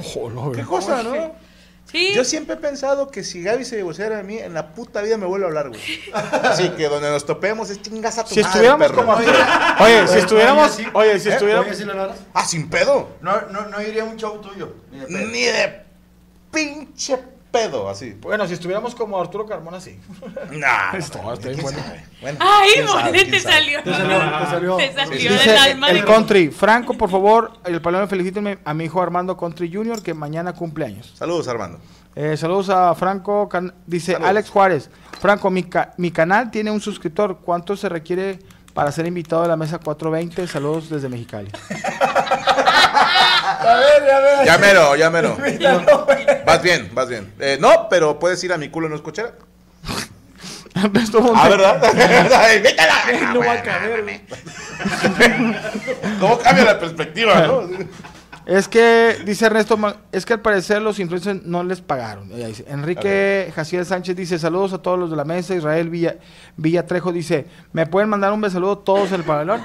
¿Qué 0.55 0.63
cosa, 0.63 1.03
no? 1.03 1.31
Sí. 1.91 2.13
Yo 2.15 2.23
siempre 2.23 2.55
he 2.55 2.57
pensado 2.57 3.09
que 3.09 3.21
si 3.21 3.41
Gaby 3.43 3.65
se 3.65 3.75
divorciara 3.75 4.17
de 4.17 4.23
mí, 4.23 4.37
en 4.37 4.53
la 4.53 4.73
puta 4.73 5.01
vida 5.01 5.17
me 5.17 5.25
vuelve 5.25 5.45
a 5.45 5.49
hablar, 5.49 5.67
güey. 5.69 5.81
Así 6.43 6.69
que 6.69 6.87
donde 6.87 7.09
nos 7.09 7.25
topemos 7.25 7.69
es 7.69 7.81
chingas 7.81 8.17
a 8.17 8.23
tu 8.23 8.29
Si 8.33 8.39
madre, 8.41 8.47
estuviéramos 8.49 8.87
perro. 8.87 8.97
como 9.05 9.13
Oye, 9.83 10.07
si 10.07 10.17
estuviéramos, 10.19 10.79
oye, 10.93 11.19
si 11.19 11.27
¿Eh? 11.29 11.33
estuviéramos, 11.33 11.67
Oye, 11.67 11.75
¿sí 11.75 11.83
lo 11.83 11.91
hablas? 12.01 12.17
Ah, 12.33 12.45
sin 12.45 12.69
pedo. 12.69 13.17
No, 13.19 13.41
no, 13.47 13.65
no 13.67 13.81
iría 13.81 14.03
a 14.03 14.05
un 14.05 14.15
show 14.15 14.39
tuyo. 14.39 14.75
ni 14.91 14.99
de 14.99 15.05
pedo. 15.07 15.27
Ni 15.27 15.41
de 15.41 15.81
pinche 16.51 17.17
pedo, 17.51 17.89
así. 17.89 18.15
bueno, 18.21 18.47
si 18.47 18.53
estuviéramos 18.53 18.95
como 18.95 19.19
Arturo 19.19 19.45
Carmona, 19.45 19.79
sí. 19.81 19.99
Nah, 20.51 20.91
Esto, 20.97 21.19
estoy 21.33 21.51
¿quién 21.53 21.63
bueno. 21.63 21.79
Bueno, 22.21 22.37
Ay, 22.41 22.69
¿quién 22.73 22.87
sabe? 22.87 22.99
mole, 23.03 23.11
¿Quién 23.17 23.31
te 23.31 23.39
salió. 23.39 23.83
Te 23.83 23.91
salió, 23.93 24.17
te 24.19 24.45
salió. 24.47 24.77
Te 24.77 24.93
salió 24.93 25.31
Dice 25.31 25.49
del 25.49 25.57
alma 25.57 25.89
el 25.89 25.97
de... 25.97 26.03
country. 26.05 26.49
Franco, 26.49 26.93
por 26.93 27.09
favor, 27.09 27.51
el 27.65 27.81
palón 27.81 28.07
felicítenme 28.07 28.59
a 28.63 28.73
mi 28.73 28.85
hijo 28.85 29.01
Armando 29.01 29.35
Country 29.37 29.71
Jr. 29.73 30.01
que 30.01 30.13
mañana 30.13 30.53
cumple 30.53 30.85
años. 30.85 31.13
Saludos, 31.17 31.47
Armando. 31.47 31.79
Eh, 32.15 32.35
saludos 32.35 32.69
a 32.69 32.93
Franco, 32.95 33.47
can- 33.47 33.73
dice 33.87 34.13
Saludos. 34.13 34.29
Alex 34.29 34.49
Juárez. 34.49 34.89
Franco, 35.19 35.49
mi, 35.49 35.63
ca- 35.63 35.93
mi 35.97 36.11
canal 36.11 36.51
tiene 36.51 36.71
un 36.71 36.81
suscriptor. 36.81 37.39
¿Cuánto 37.39 37.75
se 37.77 37.87
requiere 37.89 38.39
para 38.73 38.91
ser 38.91 39.05
invitado 39.07 39.43
a 39.43 39.47
la 39.47 39.55
mesa 39.57 39.77
420? 39.77 40.47
Saludos 40.47 40.89
desde 40.89 41.07
Mexicali. 41.09 41.49
Ya 44.45 44.57
mero, 44.57 44.95
ya 44.95 45.09
mero. 45.09 45.37
Vas 46.45 46.61
bien, 46.61 46.89
vas 46.93 47.07
bien. 47.07 47.31
Eh, 47.39 47.57
no, 47.59 47.87
pero 47.89 48.19
puedes 48.19 48.43
ir 48.43 48.51
a 48.53 48.57
mi 48.57 48.69
culo 48.69 48.89
no 48.89 48.95
es 48.95 49.01
cochera. 49.01 49.33
Ah, 50.73 50.87
¿verdad? 51.49 52.53
Invítala. 52.55 53.33
No 53.33 53.41
va 53.41 53.53
a 53.53 53.61
caber. 53.61 54.21
¿Cómo 56.19 56.39
cambia 56.39 56.63
la 56.63 56.79
perspectiva, 56.79 57.41
no? 57.41 57.67
Es 58.45 58.67
que, 58.67 59.17
dice 59.25 59.45
Ernesto, 59.45 59.77
es 60.11 60.25
que 60.25 60.33
al 60.33 60.39
parecer 60.39 60.81
los 60.81 60.97
influencers 60.99 61.43
no 61.43 61.63
les 61.63 61.81
pagaron. 61.81 62.31
Ella 62.31 62.47
dice. 62.47 62.65
Enrique 62.67 63.51
Jaciel 63.53 63.85
Sánchez 63.85 64.15
dice, 64.15 64.39
saludos 64.39 64.73
a 64.73 64.79
todos 64.79 64.97
los 64.97 65.11
de 65.11 65.17
la 65.17 65.25
mesa. 65.25 65.55
Israel 65.55 65.89
Villa, 65.89 66.15
Villatrejo 66.57 67.11
dice, 67.11 67.45
¿me 67.73 67.85
pueden 67.85 68.09
mandar 68.09 68.31
un 68.33 68.41
besaludo 68.41 68.79
todos 68.79 69.09
en 69.09 69.15
el 69.15 69.23
panelón? 69.23 69.61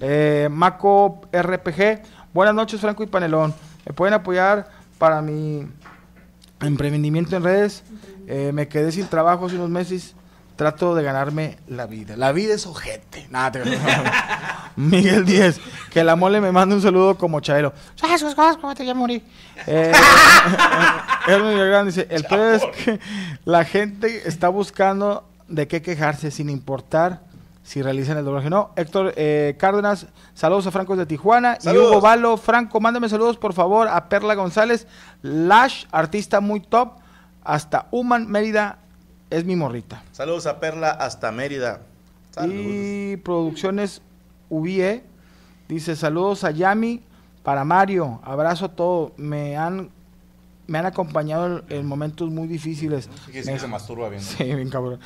Eh, 0.00 0.48
Maco 0.50 1.20
RPG, 1.32 2.02
buenas 2.32 2.54
noches 2.54 2.80
Franco 2.80 3.02
y 3.02 3.06
Panelón. 3.06 3.54
¿Me 3.86 3.92
pueden 3.92 4.14
apoyar 4.14 4.68
para 4.98 5.22
mi 5.22 5.66
emprendimiento 6.60 7.36
en 7.36 7.42
redes. 7.42 7.82
Eh, 8.26 8.52
me 8.52 8.68
quedé 8.68 8.92
sin 8.92 9.06
trabajo 9.06 9.46
hace 9.46 9.56
unos 9.56 9.70
meses. 9.70 10.14
Trato 10.56 10.94
de 10.94 11.02
ganarme 11.02 11.56
la 11.68 11.86
vida. 11.86 12.16
La 12.16 12.32
vida 12.32 12.54
es 12.54 12.66
ojete. 12.66 13.26
Nada, 13.30 13.52
te 13.52 13.62
Miguel 14.76 15.24
Díez, 15.24 15.58
que 15.90 16.04
la 16.04 16.16
mole 16.16 16.40
me 16.40 16.52
manda 16.52 16.74
un 16.74 16.82
saludo 16.82 17.16
como 17.16 17.40
chaero. 17.40 17.72
¿Sabes 17.94 18.20
sus 18.20 18.34
cosas? 18.34 18.58
¿Cómo 18.58 18.74
te 18.74 18.84
ya 18.84 18.94
morí? 18.94 19.22
Eh, 19.66 19.92
dice, 21.86 22.06
el 22.10 22.24
peor 22.24 22.54
es 22.54 22.62
que 22.84 23.00
la 23.44 23.64
gente 23.64 24.28
está 24.28 24.48
buscando 24.48 25.28
de 25.48 25.66
qué 25.66 25.80
quejarse 25.80 26.30
sin 26.30 26.50
importar 26.50 27.22
si 27.62 27.82
realizan 27.82 28.18
el 28.18 28.24
doblaje 28.24 28.48
o 28.48 28.50
no. 28.50 28.70
Héctor 28.76 29.12
eh, 29.16 29.56
Cárdenas, 29.58 30.06
saludos 30.34 30.66
a 30.66 30.70
Francos 30.70 30.98
de 30.98 31.06
Tijuana. 31.06 31.58
Saludos. 31.60 31.84
Y 31.84 31.90
Hugo 31.90 32.00
Valo, 32.00 32.36
Franco, 32.36 32.80
mándame 32.80 33.08
saludos 33.08 33.36
por 33.36 33.52
favor 33.52 33.88
a 33.88 34.08
Perla 34.08 34.34
González, 34.34 34.86
Lash, 35.22 35.84
artista 35.90 36.40
muy 36.40 36.60
top, 36.60 36.92
hasta 37.42 37.88
Human 37.90 38.26
Mérida, 38.28 38.78
es 39.30 39.44
mi 39.44 39.56
morrita. 39.56 40.02
Saludos 40.12 40.46
a 40.46 40.60
Perla 40.60 40.90
hasta 40.90 41.30
Mérida. 41.32 41.80
Saludos. 42.30 42.62
Y 42.62 43.16
Producciones 43.18 44.02
UBIE 44.48 45.04
dice 45.68 45.94
saludos 45.96 46.44
a 46.44 46.50
Yami 46.50 47.02
para 47.42 47.64
Mario, 47.64 48.20
abrazo 48.24 48.66
a 48.66 48.68
todo, 48.70 49.12
me 49.16 49.56
han 49.56 49.90
me 50.70 50.78
han 50.78 50.86
acompañado 50.86 51.64
en, 51.68 51.78
en 51.80 51.86
momentos 51.86 52.30
muy 52.30 52.46
difíciles. 52.46 53.08
Que 53.32 53.42
sí 53.42 53.52
que 53.52 53.58
se 53.58 53.66
masturba 53.66 54.08
bien. 54.08 54.22
Sí, 54.22 54.44
bien 54.44 54.70
cabrón. 54.70 55.00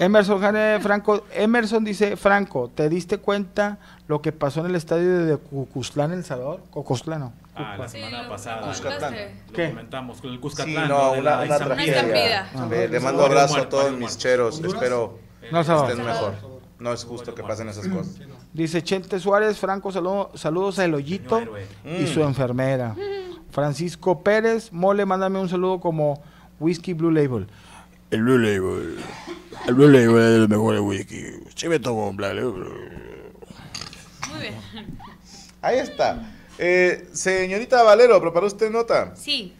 Emerson 0.00 0.40
Jane 0.40 0.80
Franco, 0.80 1.24
Emerson 1.34 1.84
dice, 1.84 2.16
Franco, 2.16 2.70
¿te 2.74 2.88
diste 2.88 3.18
cuenta 3.18 3.78
lo 4.08 4.22
que 4.22 4.32
pasó 4.32 4.60
en 4.60 4.66
el 4.66 4.74
estadio 4.74 5.26
de 5.26 5.36
Cucuzlán, 5.36 6.12
El 6.12 6.24
Salvador? 6.24 6.62
Cocostlán, 6.70 7.20
no. 7.20 7.32
Ah, 7.54 7.76
la 7.78 7.88
Sí, 7.88 7.98
semana 7.98 8.22
lo- 8.22 8.28
pasada. 8.30 8.66
Cuscatlán. 8.68 9.14
Lo 9.48 9.52
¿Qué? 9.52 9.68
comentamos 9.68 10.20
con 10.20 10.30
el 10.30 10.36
Sí, 10.36 10.40
Cuscatlán. 10.42 10.88
no, 10.88 11.12
de 11.12 11.20
una, 11.20 11.40
una 11.42 11.58
tragedia. 11.58 12.48
Le, 12.70 12.88
le 12.88 13.00
mando 13.00 13.24
abrazo 13.24 13.56
a 13.58 13.68
todos 13.68 13.92
mis 13.92 14.16
cheros. 14.16 14.56
¿Honduras? 14.56 14.74
Espero 14.82 15.18
No, 15.52 15.58
El 15.60 15.64
Salvador. 15.66 15.90
estén 15.90 16.06
mejor. 16.06 16.34
No 16.78 16.92
es 16.92 17.04
justo 17.04 17.34
que 17.34 17.42
pasen 17.42 17.68
esas 17.68 17.86
cosas. 17.88 18.18
Dice 18.52 18.82
Chente 18.82 19.18
Suárez, 19.20 19.58
Franco, 19.58 19.90
saludo- 19.92 20.30
saludos 20.34 20.78
a 20.78 20.84
Eloyito 20.84 21.38
Señor 21.38 21.58
héroe. 21.84 22.00
y 22.00 22.04
Mm. 22.04 22.06
su 22.06 22.22
enfermera. 22.22 22.94
Francisco 23.56 24.22
Pérez, 24.22 24.70
Mole, 24.70 25.06
mándame 25.06 25.38
un 25.38 25.48
saludo 25.48 25.80
como 25.80 26.22
Whisky 26.60 26.92
Blue 26.92 27.10
Label. 27.10 27.46
El 28.10 28.22
Blue 28.22 28.36
Label. 28.36 28.98
El 29.66 29.74
Blue 29.74 29.88
Label 29.88 30.22
es 30.22 30.40
el 30.42 30.48
mejor 30.50 30.78
whisky. 30.80 31.24
Sí 31.54 31.66
me 31.66 31.78
tomo 31.78 32.10
un 32.10 32.16
Blue 32.18 32.26
Label. 32.26 32.52
Muy 34.28 34.40
bien. 34.40 34.54
Ahí 35.62 35.78
está. 35.78 36.34
Eh, 36.58 37.08
señorita 37.14 37.82
Valero, 37.82 38.20
¿preparó 38.20 38.46
usted 38.46 38.70
nota? 38.70 39.16
Sí. 39.16 39.54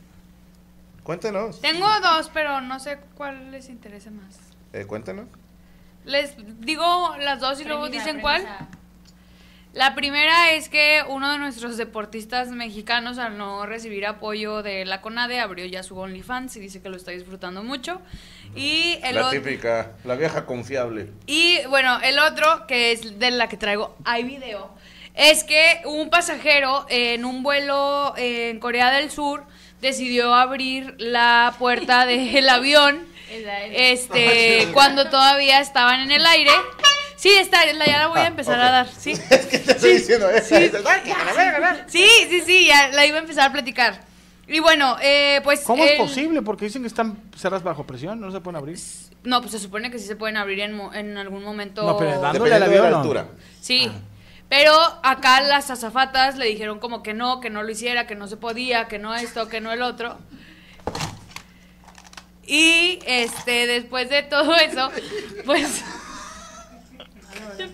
Cuéntenos. 1.03 1.63
Tengo 1.63 1.87
dos, 2.03 2.31
pero 2.35 2.61
no 2.61 2.79
sé 2.79 2.99
cuál 3.17 3.51
les 3.51 3.71
interesa 3.71 4.11
más. 4.11 4.39
Eh, 4.75 4.85
cuéntenos. 4.85 5.25
Les 6.05 6.35
digo 6.61 7.17
las 7.19 7.41
dos 7.41 7.59
y 7.63 7.65
luego 7.65 7.89
dicen 7.89 8.21
cuál. 8.21 8.47
La 9.77 9.95
primera 9.95 10.53
es 10.53 10.71
que 10.71 11.03
uno 11.07 11.31
de 11.31 11.37
nuestros 11.37 11.77
deportistas 11.77 12.49
mexicanos, 12.49 13.19
al 13.19 13.37
no 13.37 13.67
recibir 13.67 14.07
apoyo 14.07 14.63
de 14.63 14.87
la 14.87 15.03
CONADE, 15.03 15.39
abrió 15.39 15.67
ya 15.67 15.83
su 15.83 15.99
OnlyFans 15.99 16.57
y 16.57 16.61
dice 16.61 16.81
que 16.81 16.89
lo 16.89 16.97
está 16.97 17.11
disfrutando 17.11 17.63
mucho. 17.63 18.01
Y 18.55 18.99
el 19.03 19.17
La 19.17 19.29
típica, 19.29 19.93
la 20.05 20.15
vieja 20.15 20.47
confiable. 20.47 21.11
Y 21.27 21.59
bueno, 21.69 22.01
el 22.03 22.19
otro, 22.19 22.67
que 22.67 22.93
es 22.93 23.19
de 23.19 23.31
la 23.31 23.51
que 23.51 23.59
traigo, 23.59 23.95
hay 24.07 24.25
video, 24.25 24.71
es 25.15 25.45
que 25.45 25.83
un 25.85 26.09
pasajero 26.09 26.87
en 26.89 27.27
un 27.27 27.43
vuelo 27.43 28.15
eh, 28.17 28.49
en 28.49 28.61
Corea 28.61 28.91
del 28.91 29.11
Sur 29.11 29.45
decidió 29.83 30.33
abrir 30.33 30.95
la 30.97 31.55
puerta 31.59 32.07
del 32.07 32.49
avión 32.49 33.07
este 33.75 34.69
cuando 34.73 35.11
todavía 35.11 35.61
estaban 35.61 36.01
en 36.01 36.13
el 36.13 36.25
aire. 36.25 36.53
Sí, 37.17 37.31
está, 37.31 37.65
la- 37.73 37.87
ya 37.87 37.99
la 37.99 38.07
voy 38.09 38.21
a 38.21 38.27
empezar 38.27 38.61
a 38.61 38.71
dar, 38.71 38.89
sí. 38.89 39.13
Es 39.31 39.47
que 39.47 39.59
te 39.59 39.73
estoy 39.73 39.95
diciendo, 39.95 40.31
eh, 40.31 40.43
Sí. 40.43 40.55
esa- 40.55 41.89
Sí, 41.89 42.07
sí, 42.29 42.43
sí, 42.45 42.67
ya 42.67 42.89
la 42.89 43.07
iba 43.07 43.17
a 43.17 43.21
empezar 43.21 43.49
a 43.49 43.53
platicar. 43.53 44.05
Y 44.49 44.61
bueno, 44.61 44.97
eh, 45.03 45.41
pues... 45.43 45.61
¿Cómo 45.63 45.83
es 45.85 45.93
posible? 45.99 46.41
Porque 46.43 46.67
dicen 46.67 46.83
que 46.83 46.89
están 46.89 47.19
cerradas 47.37 47.65
bajo 47.65 47.85
presión, 47.85 48.21
no 48.21 48.31
se 48.31 48.41
pueden 48.41 48.57
abrir. 48.57 48.79
No, 49.25 49.41
pues 49.41 49.51
se 49.53 49.59
supone 49.59 49.91
que 49.91 49.99
sí 49.99 50.07
se 50.07 50.15
pueden 50.15 50.37
abrir 50.37 50.61
en, 50.61 50.73
mo- 50.75 50.95
en 50.95 51.17
algún 51.19 51.43
momento. 51.43 51.83
No, 51.85 51.97
pero 51.97 52.21
dándole 52.21 52.55
al 52.55 52.61
Dependiendo 52.61 52.85
de 52.85 52.91
la 52.91 52.91
¿no? 52.91 52.97
altura. 53.03 53.27
Sí. 53.61 53.91
Pero 54.49 54.73
acá 55.03 55.41
las 55.41 55.71
azafatas 55.73 56.37
le 56.37 56.47
dijeron 56.47 56.79
como 56.79 57.03
que 57.03 57.13
no, 57.13 57.41
que 57.41 57.51
no 57.51 57.65
lo 57.65 57.71
hiciera, 57.73 58.07
que 58.07 58.15
no 58.15 58.29
se 58.29 58.37
podía, 58.37 58.87
que 58.87 59.01
no 59.01 59.13
esto, 59.17 59.49
que 59.49 59.61
no 59.61 59.73
el 59.73 59.83
otro. 59.83 60.17
Y 62.47 63.01
este, 63.07 63.67
después 63.67 64.09
de 64.09 64.23
todo 64.23 64.55
eso, 64.55 64.91
pues 65.45 65.83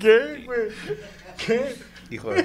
¿Qué, 0.02 0.42
güey? 0.44 0.60
¿Qué? 1.46 1.76
Hijo 2.10 2.30
de... 2.32 2.44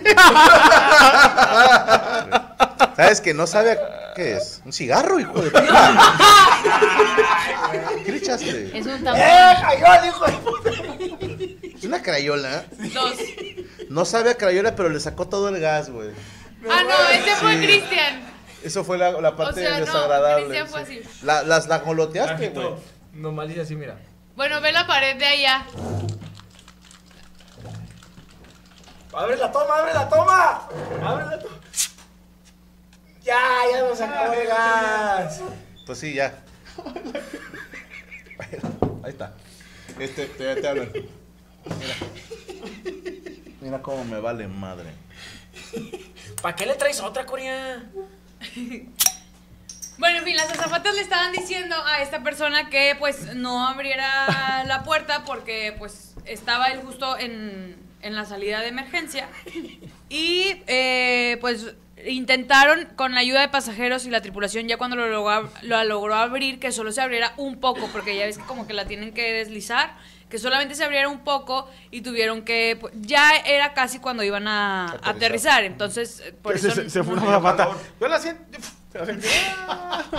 ¿Sabes 2.96 3.20
que 3.22 3.34
no 3.34 3.46
sabe 3.48 3.72
a- 3.74 4.14
qué 4.16 4.38
es? 4.38 4.62
Un 4.66 4.72
cigarro, 4.74 5.20
hijo 5.20 5.42
de 5.42 5.52
puta. 5.52 6.18
¿Qué 8.06 8.12
le 8.12 8.18
echaste? 8.18 8.78
Es 8.78 8.86
un 8.86 9.04
tampón. 9.04 9.22
Es 11.76 11.84
una 11.84 12.02
crayola. 12.02 12.66
dos. 12.94 13.14
No 13.90 14.06
sabe 14.06 14.32
a 14.32 14.36
crayola, 14.38 14.76
pero 14.76 14.90
le 14.90 15.00
sacó 15.00 15.28
todo 15.28 15.50
el 15.50 15.60
gas, 15.60 15.90
güey. 15.90 16.10
Ah, 16.70 16.82
no, 16.84 17.10
ese 17.10 17.36
fue 17.36 17.54
Sí. 17.60 17.66
Cristian. 17.66 18.22
Eso 18.64 18.84
fue 18.84 18.98
la, 18.98 19.12
la 19.22 19.36
parte 19.36 19.62
O 19.62 19.64
sea, 19.64 19.80
no, 19.80 19.86
desagradable. 19.86 20.46
Cristian 20.46 20.68
fue 20.68 20.86
sí. 20.86 21.02
así. 21.06 21.26
La- 21.26 21.44
las 21.44 21.68
la 21.68 21.78
goloteaste, 21.80 22.50
güey. 22.50 22.70
Nomás 23.14 23.48
dice 23.48 23.62
así, 23.62 23.76
mira. 23.76 23.98
Bueno, 24.36 24.60
ve 24.62 24.72
la 24.72 24.88
pared 24.88 25.18
de 25.18 25.26
allá. 25.26 25.66
¡Abre 29.18 29.36
la 29.36 29.52
toma, 29.52 29.80
abre 29.80 29.94
la 29.96 30.08
toma! 30.08 30.70
¡Abre 31.04 31.26
la 31.26 31.40
toma! 31.40 31.56
Ya, 33.24 33.42
ya 33.72 33.82
nos 33.82 34.00
acabó 34.00 34.34
el 34.34 34.48
gas. 34.48 35.42
Pues 35.88 35.98
sí, 35.98 36.14
ya. 36.14 36.36
Ahí 39.04 39.10
está. 39.10 39.34
Este, 39.98 40.28
te, 40.28 40.56
te 40.58 40.68
hablan. 40.68 40.92
Mira. 40.94 41.96
Mira 43.60 43.82
cómo 43.82 44.06
me 44.06 44.20
vale 44.20 44.48
madre. 44.48 44.94
¿Para 46.44 46.56
qué 46.56 46.68
le 46.68 46.76
traes 46.76 47.02
otra, 47.02 47.26
Corea? 47.26 47.90
Bueno, 49.98 50.20
en 50.20 50.26
fin, 50.26 50.36
las 50.36 50.52
azafatas 50.52 50.94
le 50.94 51.02
estaban 51.02 51.32
diciendo 51.32 51.76
a 51.88 52.04
esta 52.04 52.22
persona 52.22 52.70
que 52.70 52.96
pues 53.00 53.34
no 53.34 53.68
abriera 53.68 54.64
la 54.66 54.84
puerta 54.84 55.26
porque 55.26 55.76
pues 55.80 56.14
estaba 56.26 56.68
él 56.68 56.82
justo 56.84 57.18
en, 57.18 57.87
en 58.02 58.16
la 58.16 58.26
salida 58.26 58.62
de 58.62 58.68
emergencia. 58.68 59.28
Y 60.10 60.62
eh, 60.68 61.38
pues 61.42 61.74
intentaron 62.06 62.86
con 62.96 63.14
la 63.16 63.22
ayuda 63.22 63.42
de 63.42 63.50
pasajeros 63.50 64.06
y 64.06 64.10
la 64.12 64.22
tripulación 64.22 64.68
ya 64.68 64.78
cuando 64.78 64.96
lo 64.96 65.08
logró, 65.10 65.50
lo 65.64 65.84
logró 65.84 66.14
abrir 66.16 66.60
que 66.60 66.72
solo 66.72 66.92
se 66.92 67.02
abriera 67.02 67.34
un 67.38 67.60
poco 67.60 67.88
porque 67.92 68.16
ya 68.16 68.26
ves 68.26 68.38
que 68.38 68.44
como 68.46 68.68
que 68.68 68.74
la 68.74 68.86
tienen 68.86 69.14
que 69.14 69.34
deslizar 69.34 69.96
que 70.30 70.38
solamente 70.40 70.76
se 70.76 70.84
abriera 70.84 71.08
un 71.08 71.20
poco 71.24 71.70
y 71.90 72.02
tuvieron 72.02 72.42
que 72.44 72.78
pues, 72.80 72.94
ya 72.98 73.32
era 73.38 73.74
casi 73.74 74.00
cuando 74.00 74.24
iban 74.24 74.46
a 74.48 74.86
Aterrizar. 74.92 75.16
aterrizar, 75.16 75.64
entonces 75.64 76.20
eh, 76.26 76.34
por 76.42 76.60
se, 76.60 76.68
eso 76.68 76.82
se- 76.84 76.90
se 76.90 77.04
fue 77.04 77.16
no- 77.16 77.22
una 77.24 77.32
zapata. 77.32 77.70
Yo 78.00 78.08
la 78.10 78.20
siento. 78.20 78.44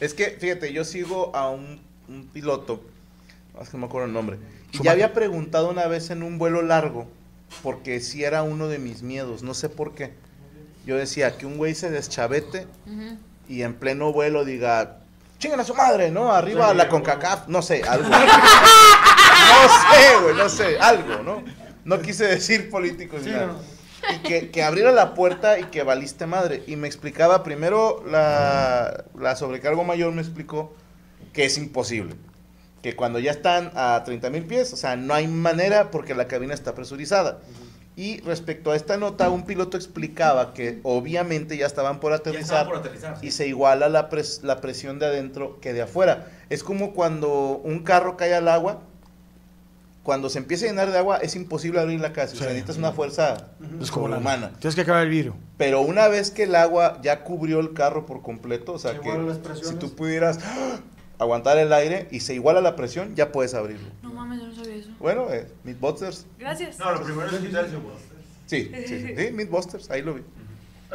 Es 0.00 0.12
que, 0.14 0.30
fíjate, 0.40 0.72
yo 0.72 0.84
sigo 0.84 1.34
a 1.34 1.50
un, 1.50 1.80
un 2.08 2.26
piloto, 2.28 2.82
es 3.60 3.68
que 3.68 3.76
no 3.76 3.82
me 3.82 3.86
acuerdo 3.86 4.06
el 4.08 4.12
nombre, 4.12 4.38
y 4.74 4.82
ya 4.82 4.90
había 4.90 5.12
preguntado 5.12 5.70
una 5.70 5.86
vez 5.86 6.10
en 6.10 6.22
un 6.22 6.38
vuelo 6.38 6.60
largo, 6.62 7.06
porque 7.62 8.00
sí 8.00 8.24
era 8.24 8.42
uno 8.42 8.66
de 8.68 8.78
mis 8.78 9.02
miedos, 9.02 9.42
no 9.42 9.54
sé 9.54 9.68
por 9.68 9.94
qué. 9.94 10.12
Yo 10.84 10.96
decía 10.96 11.38
que 11.38 11.46
un 11.46 11.56
güey 11.56 11.74
se 11.74 11.90
deschavete 11.90 12.66
y 13.48 13.62
en 13.62 13.74
pleno 13.74 14.12
vuelo 14.12 14.44
diga, 14.44 14.98
chingan 15.38 15.60
a 15.60 15.64
su 15.64 15.74
madre, 15.74 16.10
¿no? 16.10 16.32
Arriba 16.32 16.74
la 16.74 16.88
CONCACAF, 16.88 17.48
no 17.48 17.62
sé, 17.62 17.82
algo. 17.84 18.08
no 18.08 18.16
sé, 19.68 20.22
güey, 20.22 20.36
no 20.36 20.48
sé, 20.48 20.78
algo, 20.78 21.22
¿no? 21.22 21.44
No 21.84 22.02
quise 22.02 22.26
decir 22.26 22.68
políticos 22.68 23.22
ni 23.24 23.30
nada. 23.30 23.54
Y 24.12 24.18
que, 24.18 24.50
que 24.50 24.62
abriera 24.62 24.90
la 24.92 25.14
puerta 25.14 25.58
y 25.58 25.64
que 25.64 25.82
valiste 25.82 26.26
madre. 26.26 26.62
Y 26.66 26.76
me 26.76 26.88
explicaba 26.88 27.42
primero 27.42 28.02
la, 28.06 29.04
la 29.18 29.36
sobrecargo 29.36 29.84
mayor, 29.84 30.12
me 30.12 30.20
explicó 30.20 30.74
que 31.32 31.44
es 31.44 31.56
imposible. 31.56 32.16
Que 32.84 32.94
cuando 32.94 33.18
ya 33.18 33.30
están 33.30 33.70
a 33.74 34.02
30 34.04 34.28
mil 34.28 34.44
pies, 34.44 34.70
o 34.74 34.76
sea, 34.76 34.94
no 34.94 35.14
hay 35.14 35.26
manera 35.26 35.90
porque 35.90 36.14
la 36.14 36.28
cabina 36.28 36.52
está 36.52 36.74
presurizada. 36.74 37.38
Y 37.96 38.20
respecto 38.20 38.72
a 38.72 38.76
esta 38.76 38.98
nota, 38.98 39.30
un 39.30 39.46
piloto 39.46 39.78
explicaba 39.78 40.52
que 40.52 40.80
obviamente 40.82 41.56
ya 41.56 41.64
estaban 41.64 41.98
por 41.98 42.12
aterrizar, 42.12 42.42
estaban 42.66 42.66
por 42.68 42.76
aterrizar, 42.80 43.18
sí. 43.18 43.28
y 43.28 43.30
se 43.30 43.46
iguala 43.48 43.88
la, 43.88 44.10
pres- 44.10 44.42
la 44.42 44.60
presión 44.60 44.98
de 44.98 45.06
adentro 45.06 45.60
que 45.62 45.72
de 45.72 45.80
afuera. 45.80 46.26
Es 46.50 46.62
como 46.62 46.92
cuando 46.92 47.58
un 47.64 47.84
carro 47.84 48.18
cae 48.18 48.34
al 48.34 48.48
agua 48.48 48.82
cuando 50.02 50.28
se 50.28 50.36
empieza 50.38 50.66
a 50.66 50.68
llenar 50.68 50.90
de 50.92 50.98
agua 50.98 51.16
es 51.22 51.34
imposible 51.36 51.80
abrir 51.80 51.98
la 52.00 52.12
casa. 52.12 52.34
O 52.34 52.36
sea, 52.36 52.48
Sí. 52.48 52.52
necesitas 52.52 52.76
una 52.76 52.92
fuerza 52.92 53.48
Es 53.80 53.90
como 53.90 54.08
la 54.08 54.18
humana. 54.18 54.50
Tienes 54.58 54.74
que 54.74 54.82
acabar 54.82 55.04
el 55.04 55.08
vidrio. 55.08 55.34
Pero 55.56 55.80
una 55.80 56.08
vez 56.08 56.30
que 56.30 56.42
el 56.42 56.54
agua 56.54 56.98
ya 57.02 57.24
cubrió 57.24 57.60
el 57.60 57.72
carro 57.72 58.04
por 58.04 58.20
completo, 58.20 58.74
o 58.74 58.78
sea 58.78 58.92
Se 58.92 59.00
que 59.00 59.10
si 59.62 59.74
tú 59.76 59.94
pudieras 59.94 60.38
aguantar 61.18 61.58
el 61.58 61.72
aire 61.72 62.08
y 62.10 62.20
se 62.20 62.34
iguala 62.34 62.60
la 62.60 62.76
presión, 62.76 63.14
ya 63.14 63.32
puedes 63.32 63.54
abrirlo. 63.54 63.88
No 64.02 64.12
mames, 64.12 64.40
yo 64.40 64.48
no 64.48 64.54
sabía 64.54 64.74
eso. 64.76 64.90
Bueno, 64.98 65.30
eh, 65.32 65.46
Mythbusters. 65.64 66.26
Gracias. 66.38 66.78
No, 66.78 66.92
lo 66.92 67.02
primero 67.02 67.28
es 67.30 67.38
quitarse 67.38 67.76
Sí, 68.46 68.70
sí, 68.86 68.86
sí, 68.86 69.14
sí, 69.16 69.32
Mythbusters, 69.32 69.90
ahí 69.90 70.02
lo 70.02 70.14
vi. 70.14 70.22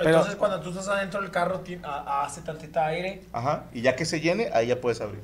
Entonces, 0.01 0.35
cuando 0.35 0.61
tú 0.61 0.69
estás 0.69 0.87
adentro 0.87 1.21
del 1.21 1.29
carro, 1.31 1.59
ti- 1.61 1.79
a- 1.83 2.23
hace 2.23 2.41
tantita 2.41 2.85
aire. 2.85 3.23
Ajá, 3.33 3.65
y 3.73 3.81
ya 3.81 3.95
que 3.95 4.05
se 4.05 4.21
llene, 4.21 4.49
ahí 4.53 4.67
ya 4.67 4.79
puedes 4.79 5.01
abrir. 5.01 5.21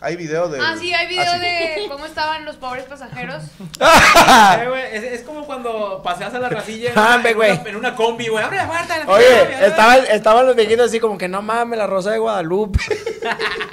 Hay 0.00 0.16
video 0.16 0.48
de... 0.48 0.60
Ah, 0.60 0.74
sí, 0.78 0.92
hay 0.92 1.06
video 1.06 1.24
Ah, 1.26 1.34
sí. 1.36 1.40
de 1.40 1.86
cómo 1.88 2.04
estaban 2.04 2.44
los 2.44 2.56
pobres 2.56 2.84
pasajeros. 2.84 3.42
Eh, 3.80 4.90
es, 4.92 5.02
es 5.04 5.22
como 5.22 5.46
cuando 5.46 6.02
paseas 6.02 6.34
a 6.34 6.38
la 6.38 6.48
racilla 6.48 6.90
en, 6.90 6.98
Ah, 6.98 7.16
una, 7.20 7.46
en, 7.46 7.66
en 7.66 7.76
una 7.76 7.94
combi, 7.94 8.28
güey. 8.28 8.44
Abre 8.44 8.56
la 8.58 8.66
puerta. 8.66 8.98
la 8.98 9.06
Oye, 9.12 9.24
puerta, 9.26 9.66
estaban, 9.66 9.98
estaban 10.10 10.46
los 10.46 10.56
viejitos 10.56 10.86
así 10.86 11.00
como 11.00 11.16
que 11.18 11.28
no 11.28 11.42
mames, 11.42 11.78
la 11.78 11.86
rosa 11.86 12.10
de 12.10 12.18
Guadalupe. 12.18 12.78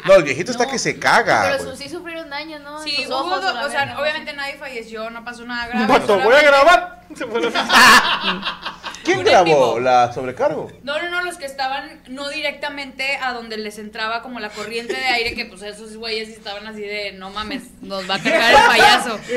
No, 0.06 0.16
el 0.16 0.24
viejito 0.24 0.50
está 0.52 0.66
que 0.66 0.80
se 0.80 0.98
caga. 0.98 1.58
Pero 1.58 1.72
su- 1.72 1.76
sí 1.78 1.88
sufrieron 1.90 2.30
daños, 2.30 2.62
¿no? 2.62 2.82
Sí, 2.82 3.06
hubo, 3.08 3.18
ojos, 3.18 3.44
o 3.66 3.70
sea, 3.70 3.96
obviamente 4.00 4.34
nadie 4.34 4.56
falleció, 4.56 5.10
no 5.12 5.24
pasó 5.26 5.44
nada 5.46 5.68
grave. 5.68 5.86
Vato, 5.88 6.20
voy 6.20 6.34
a 6.34 6.42
grabar. 6.42 7.02
¿Quién 9.04 9.24
grabó 9.24 9.80
la 9.80 10.12
sobrecargo? 10.14 10.72
No, 10.84 11.02
no, 11.02 11.10
no, 11.10 11.24
los 11.24 11.38
que 11.38 11.46
estaban 11.46 12.02
no 12.08 12.30
directamente 12.30 13.18
a 13.18 13.34
donde 13.34 13.58
les 13.58 13.78
entraba 13.80 14.22
como 14.22 14.40
la 14.40 14.50
corriente 14.50 14.94
de 14.94 15.06
aire, 15.06 15.34
que 15.34 15.46
pues 15.46 15.62
esos 15.64 15.96
güeyes 15.98 16.30
estaban 16.30 16.68
así 16.68 16.82
de, 16.82 17.12
no 17.14 17.30
mames, 17.32 17.64
nos 17.82 18.10
va 18.10 18.16
a 18.16 18.20
cargar 18.20 18.52
el 18.52 18.68
payaso. 18.68 19.20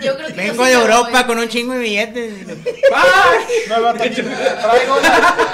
Yo 0.00 0.16
creo 0.16 0.26
que 0.28 0.32
Vengo 0.34 0.54
yo 0.56 0.64
sí 0.64 0.70
de 0.70 0.76
me 0.76 0.82
Europa 0.82 1.10
voy. 1.10 1.24
con 1.24 1.38
un 1.38 1.48
chingo 1.48 1.72
de 1.74 1.78
billetes. 1.80 2.46
No, 3.68 3.88
aquí, 3.88 4.10
traigo, 4.10 4.96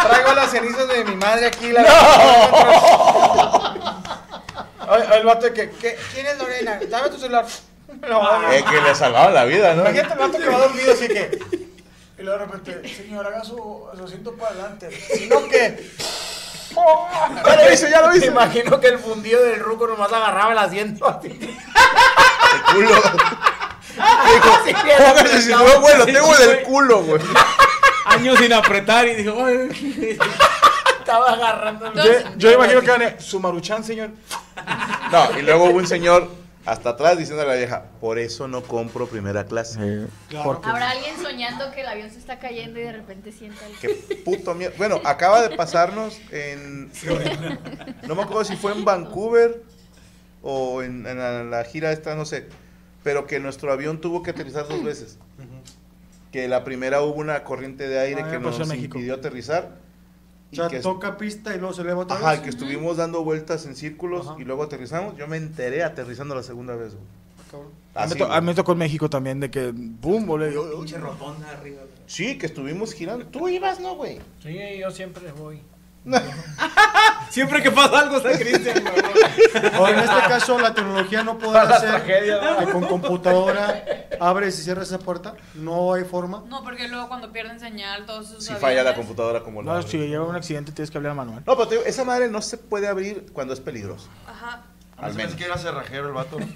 traigo 0.03 0.35
las 0.35 0.51
cenizas 0.51 0.89
de 0.89 1.05
mi 1.05 1.17
madre 1.17 1.47
aquí. 1.47 1.73
La 1.73 1.83
Oye, 4.89 5.05
el 5.19 5.25
vato 5.25 5.47
de 5.47 5.53
que, 5.53 5.71
¿qué? 5.71 5.97
¿quién 6.15 6.27
es 6.27 6.39
Lorena? 6.39 6.81
Dame 6.89 7.09
tu 7.11 7.19
celular. 7.19 7.47
Dar. 8.01 8.55
Es 8.55 8.63
que 8.63 8.81
le 8.81 8.95
salvaron 8.95 9.35
la 9.35 9.45
vida, 9.45 9.75
¿no? 9.75 9.83
Imagínate 9.83 10.13
el 10.15 10.19
vato 10.19 10.39
que 10.39 10.47
va 10.49 10.59
dormido 10.59 10.93
así 10.93 11.09
que. 11.09 11.39
Y 12.21 12.23
luego 12.23 12.39
de 12.39 12.45
repente, 12.47 12.89
señor, 12.95 13.27
haga 13.27 13.43
su, 13.43 13.57
su 13.97 14.05
asiento 14.05 14.35
para 14.35 14.51
adelante. 14.53 14.91
Si 15.15 15.27
no, 15.27 15.49
que. 15.49 15.91
Ya 17.47 17.57
lo 17.57 17.73
hice, 17.73 17.91
ya 17.91 18.01
lo 18.03 18.09
Me 18.11 18.17
hice. 18.19 18.27
imagino 18.27 18.79
que 18.79 18.89
el 18.89 18.99
fundido 18.99 19.43
del 19.43 19.59
ruco 19.59 19.87
nomás 19.89 20.13
agarraba 20.13 20.53
el 20.53 20.59
asiento 20.59 21.09
así. 21.09 21.29
El 22.53 22.75
culo. 22.75 22.89
Dijo, 22.91 24.59
póngase 24.99 25.43
si 25.43 25.51
no, 25.51 25.81
güey, 25.81 25.99
lo 25.99 26.05
tengo 26.07 26.35
en 26.37 26.51
el 26.51 26.63
culo, 26.63 27.03
güey. 27.03 27.23
Años 28.07 28.39
sin 28.39 28.53
apretar 28.53 29.07
y 29.07 29.15
dijo, 29.15 29.45
"Ay". 29.45 30.19
Estaba 30.99 31.33
agarrando. 31.33 31.93
Yo, 31.95 32.03
yo 32.37 32.51
imagino 32.53 32.81
que 32.83 32.91
van 32.91 33.03
a. 33.03 33.21
Su 33.21 33.39
maruchan, 33.41 33.85
señor. 33.85 34.11
No, 35.13 35.39
y 35.39 35.43
luego 35.43 35.65
hubo 35.67 35.79
un 35.79 35.87
señor 35.87 36.29
hasta 36.67 36.91
atrás 36.91 37.17
diciendo 37.17 37.43
a 37.43 37.47
la 37.47 37.55
vieja, 37.55 37.85
por 38.01 38.19
eso 38.19 38.47
no 38.47 38.63
compro 38.63 39.07
primera 39.07 39.45
clase. 39.45 40.07
Porque. 40.45 40.69
Habrá 40.69 40.91
alguien 40.91 41.17
soñando 41.23 41.71
que 41.73 41.81
el 41.81 41.87
avión 41.87 42.11
se 42.11 42.19
está 42.19 42.39
cayendo 42.39 42.79
y 42.79 42.83
de 42.83 42.93
repente 42.93 43.33
sienta 43.33 43.67
el... 43.67 43.77
Qué 43.79 43.89
puto 44.25 44.55
miedo. 44.55 44.73
Bueno, 44.77 45.01
acaba 45.05 45.41
de 45.47 45.57
pasarnos 45.57 46.21
en. 46.31 46.93
No 48.07 48.15
me 48.15 48.23
acuerdo 48.23 48.45
si 48.45 48.57
fue 48.57 48.73
en 48.73 48.85
Vancouver 48.85 49.63
o 50.43 50.83
en, 50.83 51.07
en 51.07 51.19
la, 51.19 51.45
la 51.45 51.65
gira 51.65 51.93
esta, 51.93 52.15
no 52.15 52.25
sé. 52.25 52.47
Pero 53.03 53.27
que 53.27 53.41
nuestro 53.41 53.73
avión 53.73 54.01
tuvo 54.01 54.23
que 54.23 54.31
aterrizar 54.31 54.69
dos 54.69 54.85
veces. 54.85 55.19
Que 56.33 56.47
la 56.47 56.63
primera 56.63 57.01
hubo 57.03 57.15
una 57.15 57.43
corriente 57.43 57.89
de 57.89 57.99
aire 57.99 58.23
Ah, 58.25 58.31
que 58.31 58.39
nos 58.39 58.59
impidió 58.75 59.15
aterrizar. 59.15 59.79
O 60.53 60.55
sea, 60.57 60.69
que, 60.69 60.81
toca 60.81 61.17
pista 61.17 61.55
y 61.55 61.59
luego 61.59 61.73
se 61.75 61.83
eleva 61.83 62.01
otra 62.01 62.17
ajá, 62.17 62.31
vez. 62.33 62.41
que 62.41 62.51
estuvimos 62.51 62.97
dando 62.97 63.23
vueltas 63.23 63.67
en 63.67 63.77
círculos 63.77 64.27
Ajá. 64.27 64.37
y 64.41 64.45
luego 64.45 64.65
aterrizamos. 64.65 65.17
Yo 65.17 65.29
me 65.29 65.37
enteré 65.37 65.85
aterrizando 65.85 66.35
la 66.35 66.43
segunda 66.43 66.75
vez. 66.75 66.95
güey. 66.95 67.05
Cabrón. 67.51 67.71
A 67.95 68.05
mí, 68.07 68.11
me 68.13 68.17
to- 68.17 68.25
a 68.25 68.29
güey. 68.29 68.41
mí 68.41 68.47
me 68.47 68.55
tocó 68.55 68.73
en 68.73 68.79
México 68.79 69.09
también 69.11 69.41
de 69.41 69.51
que. 69.51 69.73
¡Bum! 69.75 70.27
Volé. 70.27 70.53
yo- 70.53 70.71
yo- 70.71 70.79
Pinche 70.79 70.99
rotonda 70.99 71.51
arriba. 71.51 71.83
Sí, 72.07 72.37
que 72.39 72.47
estuvimos 72.47 72.93
girando. 72.93 73.27
Tú 73.27 73.49
ibas, 73.49 73.79
¿no, 73.81 73.95
güey? 73.97 74.19
Sí, 74.43 74.57
yo 74.81 74.91
siempre 74.91 75.31
voy. 75.33 75.61
Siempre 77.31 77.63
que 77.63 77.71
pasa 77.71 78.01
algo 78.01 78.17
está 78.17 78.37
Cristian. 78.37 78.83
O 79.79 79.89
en 79.89 79.99
este 80.01 80.17
caso, 80.29 80.59
la 80.59 80.75
tecnología 80.75 81.23
no 81.23 81.39
podrá 81.39 81.63
hacer 81.63 82.05
que 82.05 82.71
con 82.73 82.85
computadora 82.87 83.85
abres 84.21 84.59
y 84.59 84.63
cierras 84.63 84.89
esa 84.89 84.99
puerta. 84.99 85.35
No 85.55 85.93
hay 85.95 86.05
forma. 86.05 86.43
No, 86.49 86.65
porque 86.65 86.89
luego 86.89 87.07
cuando 87.09 87.31
pierden 87.31 87.61
señal, 87.61 88.05
todos 88.07 88.31
esos 88.31 88.45
Si 88.45 88.55
falla 88.55 88.83
la 88.83 88.91
aviones- 88.91 88.97
computadora 88.97 89.43
como 89.43 89.63
la. 89.63 89.75
No, 89.75 89.83
si 89.83 89.99
lleva 89.99 90.27
un 90.27 90.35
accidente 90.35 90.73
tienes 90.73 90.91
que 90.91 90.99
hablar 90.99 91.15
manual. 91.15 91.43
No, 91.47 91.55
pero 91.57 91.69
te 91.69 91.75
digo, 91.77 91.87
esa 91.87 92.05
madre 92.05 92.29
no 92.29 92.43
se 92.43 92.57
puede 92.57 92.89
abrir 92.89 93.27
cuando 93.33 93.55
es 93.55 93.61
peligroso. 93.61 94.09
Ajá. 94.27 94.63
Al 95.03 95.15
menos. 95.15 95.35
que 95.35 95.45
era 95.45 95.57
cerrajero 95.59 96.07
el 96.09 96.13
vato. 96.13 96.39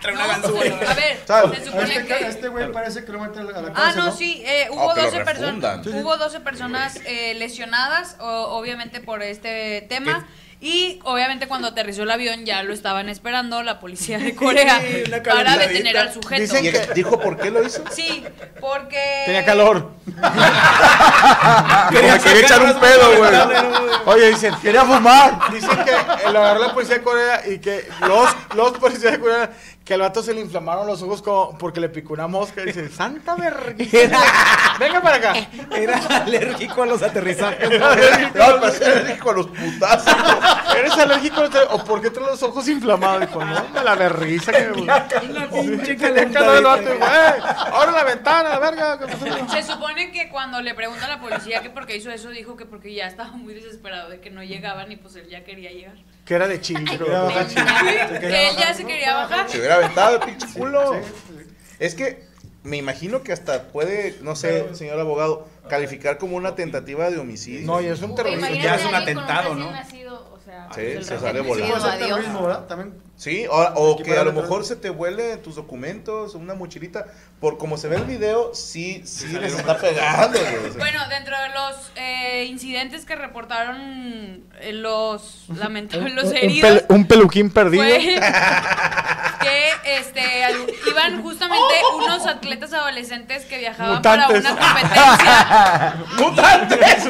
Trae 0.00 0.14
una 0.14 0.26
No, 0.26 0.28
ganzúa. 0.28 0.60
a 0.90 0.94
ver, 0.94 1.20
¿Sabes? 1.26 1.58
se 1.58 1.62
A 1.62 1.64
supone 1.66 1.94
Este, 1.94 2.06
que... 2.06 2.26
este 2.28 2.48
güey 2.48 2.72
parece 2.72 3.04
que 3.04 3.12
lo 3.12 3.20
mete 3.20 3.38
a 3.40 3.44
la, 3.44 3.60
la 3.62 3.68
Ah, 3.68 3.72
cárcel, 3.72 4.04
no, 4.04 4.12
sí, 4.12 4.42
eh, 4.44 4.66
hubo, 4.70 4.86
Oh, 4.90 4.94
que 4.94 5.00
lo 5.02 5.06
12 5.10 5.24
refundan. 5.24 5.82
personas, 5.82 6.02
hubo 6.02 6.16
12 6.16 6.40
personas 6.40 6.96
eh, 7.06 7.34
lesionadas, 7.34 8.16
o- 8.20 8.58
obviamente 8.58 9.00
por 9.00 9.22
este 9.22 9.82
tema. 9.88 10.26
Y 10.64 11.00
obviamente 11.02 11.48
cuando 11.48 11.66
aterrizó 11.66 12.04
el 12.04 12.10
avión 12.12 12.44
ya 12.46 12.62
lo 12.62 12.72
estaban 12.72 13.08
esperando 13.08 13.64
la 13.64 13.80
policía 13.80 14.18
de 14.20 14.32
Corea 14.36 14.80
Sí, 14.80 15.02
una 15.08 15.20
para 15.20 15.56
detener 15.56 15.98
al 15.98 16.12
sujeto. 16.14 16.40
Dicen 16.40 16.64
¿Y 16.64 16.68
ex- 16.68 16.94
dijo 16.94 17.18
por 17.18 17.36
qué 17.36 17.50
lo 17.50 17.64
hizo? 17.64 17.82
Sí, 17.90 18.24
porque... 18.60 19.22
Tenía 19.26 19.44
calor. 19.44 19.90
Quería, 21.90 22.18
quería 22.18 22.40
echar 22.42 22.62
un 22.62 22.80
pedo, 22.80 23.16
güey. 23.18 23.30
Oye, 24.06 24.28
dicen, 24.30 24.54
quería 24.62 24.84
fumar. 24.84 25.52
Dicen 25.52 25.70
que 25.84 26.30
lo 26.30 26.38
agarró 26.38 26.60
la 26.66 26.74
policía 26.74 26.96
de 26.98 27.02
Corea 27.02 27.42
y 27.48 27.58
que 27.58 27.88
los, 28.06 28.30
los 28.54 28.72
policías 28.78 29.12
de 29.12 29.20
Corea, 29.20 29.50
que 29.84 29.94
al 29.94 30.00
vato 30.00 30.22
se 30.22 30.32
le 30.32 30.40
inflamaron 30.40 30.86
los 30.86 31.02
ojos 31.02 31.22
como 31.22 31.58
porque 31.58 31.80
le 31.80 31.88
picó 31.88 32.12
una 32.14 32.28
mosca. 32.28 32.62
Dicen, 32.62 32.90
santa 32.96 33.34
vergüenza. 33.34 34.20
Venga 34.78 35.00
para 35.02 35.16
acá. 35.16 35.34
Era 35.76 35.98
alérgico 36.22 36.82
a 36.84 36.86
los 36.86 37.02
aterrizajes. 37.02 37.68
No, 37.80 37.92
era 37.92 38.46
alérgico 38.46 39.30
a 39.30 39.32
los 39.34 39.46
putazos. 39.48 40.14
¿Eres 40.76 40.92
alérgico 40.92 41.40
a 41.40 41.44
los- 41.48 41.54
o 41.72 41.84
por 41.84 42.00
qué 42.00 42.10
traes 42.10 42.30
los 42.30 42.42
ojos 42.44 42.68
inflamados? 42.68 43.20
Dijo, 43.22 43.44
no, 43.44 43.68
me 43.70 43.82
la 43.82 43.94
berriza 43.96 44.52
que 44.52 44.68
me 44.68 44.82
Una 44.82 45.08
pinche 45.50 45.92
y, 45.92 45.96
calentadita. 45.96 46.80
güey, 46.80 47.00
abre 47.02 47.92
la 47.92 48.04
ventana, 48.04 48.48
la 48.50 48.58
verga. 48.60 48.98
¿qué 49.00 49.06
pasó?" 49.06 49.48
Se 49.50 49.62
supone 49.64 50.12
que 50.12 50.28
cuando 50.28 50.60
le 50.62 50.74
preguntan 50.74 51.10
a 51.10 51.16
la 51.16 51.20
policía 51.20 51.60
que 51.60 51.70
por 51.70 51.86
qué 51.86 51.96
hizo 51.96 52.10
eso, 52.10 52.30
dijo 52.30 52.56
que 52.56 52.66
porque 52.66 52.94
ya 52.94 53.06
estaba 53.06 53.32
muy 53.32 53.52
desesperado 53.54 54.08
de 54.10 54.20
que 54.20 54.30
no 54.30 54.42
llegaban 54.44 54.90
y 54.92 54.96
pues 54.96 55.16
él 55.16 55.28
ya 55.28 55.42
quería 55.44 55.70
llegar. 55.72 55.96
Que 56.24 56.34
era 56.34 56.46
de 56.46 56.60
bajar, 56.60 57.46
quería 57.48 58.20
Que 58.20 58.48
él 58.48 58.56
ya 58.56 58.74
se 58.74 58.84
quería 58.84 59.14
bajar. 59.14 59.48
Se 59.48 59.58
hubiera 59.58 59.76
aventado 59.76 60.16
el 60.16 60.22
pinche 60.26 60.46
culo. 60.56 60.94
Sí, 60.94 61.00
sí. 61.28 61.54
Es 61.78 61.94
que 61.94 62.24
me 62.62 62.76
imagino 62.76 63.22
que 63.22 63.32
hasta 63.32 63.64
puede, 63.68 64.16
no 64.22 64.36
sé, 64.36 64.74
señor 64.74 65.00
abogado, 65.00 65.48
calificar 65.68 66.18
como 66.18 66.36
una 66.36 66.54
tentativa 66.54 67.10
de 67.10 67.18
homicidio. 67.18 67.66
No, 67.66 67.80
y 67.80 67.86
es 67.86 68.00
un. 68.02 68.12
Imagínate 68.12 68.60
ya 68.60 68.76
es 68.76 68.84
un 68.84 68.94
atentado, 68.94 69.54
¿no? 69.54 69.70
nacido, 69.70 70.11
sea, 70.44 70.68
Sí, 70.74 70.80
el 70.80 71.04
se 71.04 71.18
sale 71.18 71.40
volando. 71.40 72.92
Sí, 73.16 73.46
o, 73.48 73.56
o 73.74 74.02
que 74.02 74.16
a 74.18 74.24
lo 74.24 74.32
mejor 74.32 74.64
se 74.64 74.74
te 74.76 74.90
vuele 74.90 75.36
tus 75.36 75.54
documentos, 75.56 76.34
una 76.34 76.54
mochilita. 76.54 77.06
Por 77.40 77.58
como 77.58 77.76
se 77.76 77.88
ve 77.88 77.96
el 77.96 78.04
video, 78.04 78.54
sí, 78.54 79.02
sí 79.04 79.26
les 79.28 79.54
está 79.54 79.76
pegando. 79.78 80.38
güey, 80.38 80.70
o. 80.70 80.78
Bueno, 80.78 81.00
dentro 81.08 81.36
de 81.40 81.48
los 81.48 81.92
eh, 81.96 82.44
incidentes 82.48 83.04
que 83.04 83.16
reportaron 83.16 84.44
eh, 84.60 84.72
los 84.72 85.44
lamentables, 85.56 86.14
los 86.14 86.24
un, 86.26 86.36
heridos, 86.36 86.70
pel- 86.70 86.84
un 86.88 87.06
peluquín 87.06 87.50
perdido. 87.50 87.82
fue 87.84 87.98
que 89.42 89.98
este, 89.98 90.44
al- 90.44 90.66
iban 90.88 91.20
justamente 91.22 91.74
unos 91.96 92.26
atletas 92.26 92.72
adolescentes 92.72 93.44
que 93.44 93.58
viajaban 93.58 93.96
Mutantes. 93.96 94.42
para 94.42 94.54
una 94.54 94.72
competencia. 94.72 96.04
¡Mutantes! 96.18 97.06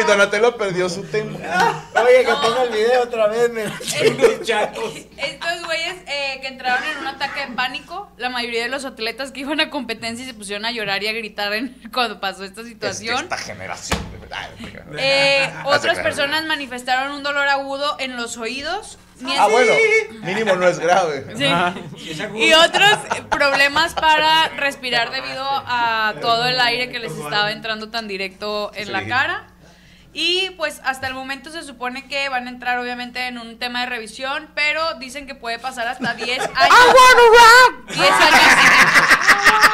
Y 0.00 0.06
Donatello 0.06 0.56
perdió 0.56 0.88
su 0.88 1.02
tema. 1.04 1.38
Oye, 1.50 2.24
que 2.24 2.32
ponga 2.32 2.62
el 2.64 2.70
video 2.70 3.02
otra 3.02 3.26
vez, 3.28 3.50
me. 3.50 3.64
Estos 5.16 5.66
güeyes 5.66 5.94
eh, 6.06 6.38
que 6.40 6.48
entraron 6.48 6.82
en 6.84 6.98
un 6.98 7.06
ataque 7.08 7.46
de 7.46 7.52
pánico, 7.54 8.10
la 8.16 8.28
mayoría 8.30 8.62
de 8.62 8.68
los 8.68 8.84
atletas 8.84 9.32
que 9.32 9.40
iban 9.40 9.60
a 9.60 9.70
competencia 9.70 10.24
se 10.24 10.34
pusieron 10.34 10.64
a 10.64 10.70
llorar 10.72 11.02
y 11.02 11.08
a 11.08 11.12
gritar 11.12 11.52
en- 11.52 11.76
cuando 11.92 12.20
pasó 12.20 12.44
esta 12.44 12.60
Es 12.62 12.66
que 12.66 12.72
situación. 12.74 13.24
esta 13.24 13.36
generación, 13.38 14.00
de 14.12 14.18
verdad. 14.18 14.48
Eh, 14.98 15.52
otras 15.64 15.98
personas 16.00 16.44
manifestaron 16.46 17.12
un 17.12 17.22
dolor 17.22 17.48
agudo 17.48 17.96
en 17.98 18.16
los 18.16 18.36
oídos. 18.36 18.98
Ah, 19.38 19.48
bueno, 19.50 19.70
mínimo 20.22 20.56
no 20.56 20.66
es 20.66 20.78
grave. 20.78 21.26
Sí. 21.36 21.44
Y 22.36 22.54
otros 22.54 22.90
eh, 23.14 23.22
problemas 23.28 23.92
para 23.92 24.48
respirar 24.56 25.10
debido 25.10 25.44
a 25.46 26.14
todo 26.22 26.46
el 26.46 26.58
aire 26.58 26.88
que 26.90 27.00
les 27.00 27.12
estaba 27.12 27.52
entrando 27.52 27.90
tan 27.90 28.08
directo 28.08 28.72
en 28.74 28.86
Sí. 28.86 28.92
la 28.92 29.06
cara. 29.06 29.46
Y 30.12 30.50
pues 30.56 30.80
hasta 30.84 31.06
el 31.06 31.14
momento 31.14 31.50
se 31.50 31.62
supone 31.62 32.08
que 32.08 32.28
van 32.28 32.46
a 32.46 32.50
entrar 32.50 32.78
obviamente 32.78 33.26
en 33.28 33.38
un 33.38 33.58
tema 33.58 33.80
de 33.80 33.86
revisión, 33.86 34.48
pero 34.54 34.94
dicen 34.94 35.26
que 35.26 35.34
puede 35.34 35.58
pasar 35.58 35.86
hasta 35.86 36.14
10 36.14 36.38
años. 36.38 36.76
10 37.88 38.10
años. 38.10 38.40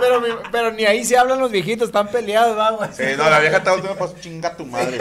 Pero, 0.00 0.20
mi- 0.20 0.28
pero 0.50 0.72
ni 0.72 0.84
ahí 0.84 1.04
se 1.04 1.16
hablan 1.16 1.38
los 1.38 1.50
viejitos, 1.50 1.86
están 1.88 2.08
peleados, 2.08 2.56
vamos. 2.56 2.88
Sí, 2.92 3.04
no, 3.16 3.28
la 3.30 3.38
vieja 3.38 3.58
está 3.58 3.72
última, 3.74 3.94
pues 3.94 4.20
chinga 4.20 4.56
tu 4.56 4.66
madre. 4.66 4.98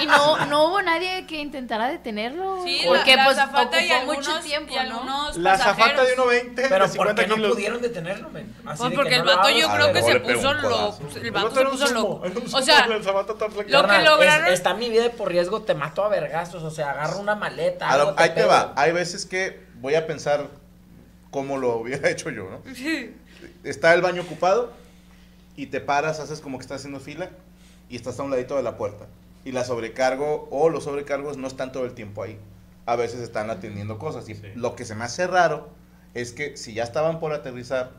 Y 0.00 0.06
no, 0.06 0.46
no 0.46 0.64
hubo 0.66 0.82
nadie 0.82 1.26
que 1.26 1.36
intentara 1.40 1.88
detenerlo. 1.88 2.62
Sí, 2.64 2.82
porque 2.86 3.16
la, 3.16 3.22
la 3.22 3.24
pues 3.24 3.38
azafata 3.38 3.80
y 3.82 3.86
ocupó 3.86 4.00
algunos, 4.00 4.28
mucho 4.28 4.40
tiempo, 4.40 4.72
y 4.72 4.76
¿no? 4.76 4.80
algunos 4.82 5.36
La 5.36 5.58
zafata 5.58 5.96
pasajeros. 5.96 6.30
de 6.30 6.40
1.20 6.40 6.54
Pero 6.54 6.68
de 6.68 6.78
¿por 6.78 6.88
50 6.90 7.22
qué 7.22 7.28
no 7.28 7.34
kilos. 7.34 7.50
pudieron 7.52 7.82
detenerlo, 7.82 8.30
men? 8.30 8.54
Así 8.66 8.78
Pues 8.78 8.90
de 8.90 8.96
porque 8.96 9.10
que 9.10 9.16
el 9.16 9.20
no 9.24 9.30
lo 9.30 9.36
vato 9.36 9.48
hagas, 9.48 9.60
yo 9.60 9.68
A 9.70 9.74
creo 9.74 9.92
que 9.92 10.02
se 10.02 10.20
puso 10.20 10.50
un 10.50 10.62
loco. 10.62 10.98
El 11.16 11.26
El 11.26 11.30
vato 11.32 11.54
se 11.54 11.64
puso 11.66 11.86
loco. 11.94 12.22
O 12.52 12.62
sea, 12.62 12.86
lo 12.86 13.00
que 13.00 13.70
Carnal, 13.70 14.02
es- 14.04 14.08
lograron. 14.10 14.46
está 14.52 14.74
mi 14.74 14.88
vida 14.90 15.10
por 15.10 15.28
riesgo, 15.28 15.62
te 15.62 15.74
mato 15.74 16.04
a 16.04 16.08
vergazos, 16.08 16.62
o 16.62 16.70
sea, 16.70 16.90
agarro 16.92 17.18
una 17.18 17.34
maleta. 17.60 17.96
Lo- 17.98 18.18
ahí 18.18 18.30
te 18.34 18.44
va. 18.44 18.72
Hay 18.76 18.92
veces 18.92 19.26
que 19.26 19.60
voy 19.80 19.94
a 19.94 20.06
pensar 20.06 20.46
cómo 21.30 21.58
lo 21.58 21.76
hubiera 21.76 22.08
hecho 22.10 22.30
yo, 22.30 22.48
¿no? 22.50 22.62
Está 23.64 23.94
el 23.94 24.02
baño 24.02 24.22
ocupado 24.22 24.72
y 25.56 25.66
te 25.66 25.80
paras, 25.80 26.20
haces 26.20 26.40
como 26.40 26.58
que 26.58 26.62
estás 26.62 26.78
haciendo 26.80 27.00
fila 27.00 27.30
y 27.88 27.96
estás 27.96 28.18
a 28.18 28.22
un 28.22 28.30
ladito 28.30 28.56
de 28.56 28.62
la 28.62 28.76
puerta. 28.76 29.06
Y 29.44 29.52
la 29.52 29.64
sobrecargo 29.64 30.48
o 30.50 30.68
los 30.68 30.84
sobrecargos 30.84 31.36
no 31.36 31.46
están 31.46 31.72
todo 31.72 31.84
el 31.84 31.92
tiempo 31.94 32.22
ahí. 32.22 32.38
A 32.86 32.96
veces 32.96 33.20
están 33.20 33.50
atendiendo 33.50 33.98
cosas. 33.98 34.28
Y 34.28 34.34
lo 34.54 34.76
que 34.76 34.84
se 34.84 34.94
me 34.94 35.04
hace 35.04 35.26
raro 35.26 35.68
es 36.14 36.32
que 36.32 36.56
si 36.56 36.74
ya 36.74 36.82
estaban 36.82 37.20
por 37.20 37.32
aterrizar, 37.32 37.92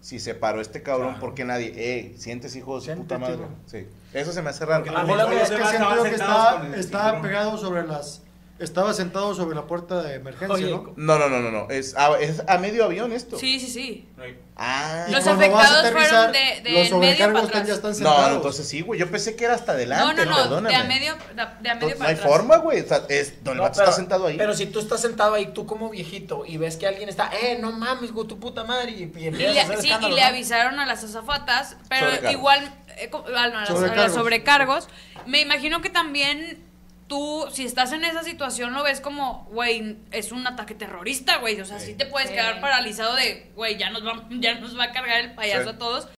si 0.00 0.18
se 0.18 0.34
paró 0.34 0.60
este 0.60 0.82
cabrón, 0.82 1.18
¿por 1.18 1.34
qué 1.34 1.44
nadie? 1.44 1.72
Eh, 1.74 2.14
sientes 2.18 2.54
hijo 2.56 2.80
de 2.80 2.94
puta 2.96 3.18
madre. 3.18 3.38
Sí. 3.66 3.86
Eso 4.12 4.32
se 4.32 4.42
me 4.42 4.50
hace 4.50 4.64
raro. 4.66 4.84
A 4.96 5.04
mí 5.04 5.14
lo 5.14 5.28
que 5.28 5.42
Es 5.42 5.50
que 5.50 5.64
siento 5.66 6.04
estaba, 6.04 7.22
pegado 7.22 7.56
sobre 7.56 7.86
las... 7.86 8.22
Estaba 8.58 8.94
sentado 8.94 9.34
sobre 9.34 9.54
la 9.54 9.66
puerta 9.66 10.02
de 10.02 10.14
emergencia, 10.14 10.54
Oye, 10.54 10.70
¿no? 10.70 10.94
No, 10.96 11.18
no, 11.18 11.28
no, 11.28 11.40
no, 11.40 11.50
no. 11.50 11.68
Es 11.70 11.94
a, 11.94 12.18
es 12.18 12.42
a 12.48 12.56
medio 12.56 12.84
avión 12.86 13.12
esto. 13.12 13.38
Sí, 13.38 13.60
sí, 13.60 13.66
sí. 13.68 14.08
Ah. 14.56 15.04
Y 15.08 15.12
Los 15.12 15.26
afectados 15.26 15.90
fueron 15.92 16.32
de- 16.32 16.38
de 16.38 16.60
los 16.62 16.64
medio 16.64 16.86
sobrecargos 16.88 17.42
para 17.42 17.48
atrás. 17.60 17.68
ya 17.68 17.74
están 17.74 17.90
No, 17.90 17.96
sentados. 17.96 18.30
no, 18.30 18.36
entonces 18.36 18.66
sí, 18.66 18.80
güey. 18.80 18.98
Yo 18.98 19.10
pensé 19.10 19.36
que 19.36 19.44
era 19.44 19.54
hasta 19.54 19.72
No, 19.72 19.76
adelante. 19.76 20.24
no, 20.24 20.30
no. 20.30 20.36
perdóname. 20.38 20.68
De 20.70 20.74
a 20.76 20.84
medio, 20.84 21.14
de, 21.14 21.34
de 21.34 21.42
a 21.42 21.46
medio 21.50 21.72
Entonces, 21.72 21.98
para 21.98 21.98
no 21.98 22.04
hay 22.08 22.14
atrás. 22.14 22.30
forma, 22.30 22.56
güey. 22.56 22.80
O 22.80 22.88
sea, 22.88 23.02
es 23.10 23.34
donde 23.44 23.50
el 23.50 23.56
No, 23.58 23.66
está 23.66 23.92
sentado 23.92 24.26
ahí. 24.26 24.38
Pero 24.38 24.54
si 24.54 24.64
tú 24.66 24.78
estás 24.80 25.02
sentado 25.02 25.34
ahí, 25.34 25.48
tú 25.52 25.66
como 25.66 25.90
viejito, 25.90 26.44
y 26.46 26.56
ves 26.56 26.78
que 26.78 26.86
alguien 26.86 27.10
está, 27.10 27.30
eh, 27.42 27.58
no 27.60 27.72
mames, 27.72 28.12
güey, 28.12 28.26
tu 28.26 28.40
puta 28.40 28.64
madre, 28.64 28.92
y, 28.92 29.02
y 29.18 29.26
Y 29.26 29.30
le, 29.32 29.60
a 29.60 29.76
sí, 29.78 29.88
y 30.00 30.08
le 30.10 30.20
¿no? 30.22 30.26
avisaron 30.26 30.80
a 30.80 30.86
las 30.86 31.04
azafatas, 31.04 31.76
pero 31.90 32.30
igual 32.30 32.72
eh, 32.96 33.10
co- 33.10 33.26
a, 33.26 33.30
las- 33.30 33.52
a 33.52 33.58
las 33.60 33.68
Sobrecargos. 33.68 34.14
sobrecargos. 34.14 34.88
Me 35.26 35.42
imagino 35.42 35.82
que 35.82 35.90
también 35.90 36.64
tú, 37.06 37.46
si 37.52 37.64
estás 37.64 37.92
en 37.92 38.04
esa 38.04 38.22
situación, 38.22 38.72
lo 38.74 38.82
ves 38.82 39.00
como, 39.00 39.44
güey, 39.52 39.96
es 40.10 40.32
un 40.32 40.46
ataque 40.46 40.74
terrorista, 40.74 41.36
güey. 41.38 41.60
O 41.60 41.64
sea, 41.64 41.78
sí, 41.78 41.94
te 41.94 42.06
puedes 42.06 42.28
Sí. 42.28 42.34
quedar 42.34 42.60
paralizado 42.60 43.14
de, 43.14 43.50
güey, 43.54 43.76
ya 43.76 43.90
nos 43.90 44.04
va, 44.06 44.26
ya 44.30 44.56
nos 44.56 44.78
va 44.78 44.84
a 44.84 44.92
cargar 44.92 45.20
el 45.20 45.34
payaso 45.34 45.64
Sí. 45.64 45.68
a 45.76 45.78
todos. 45.78 46.08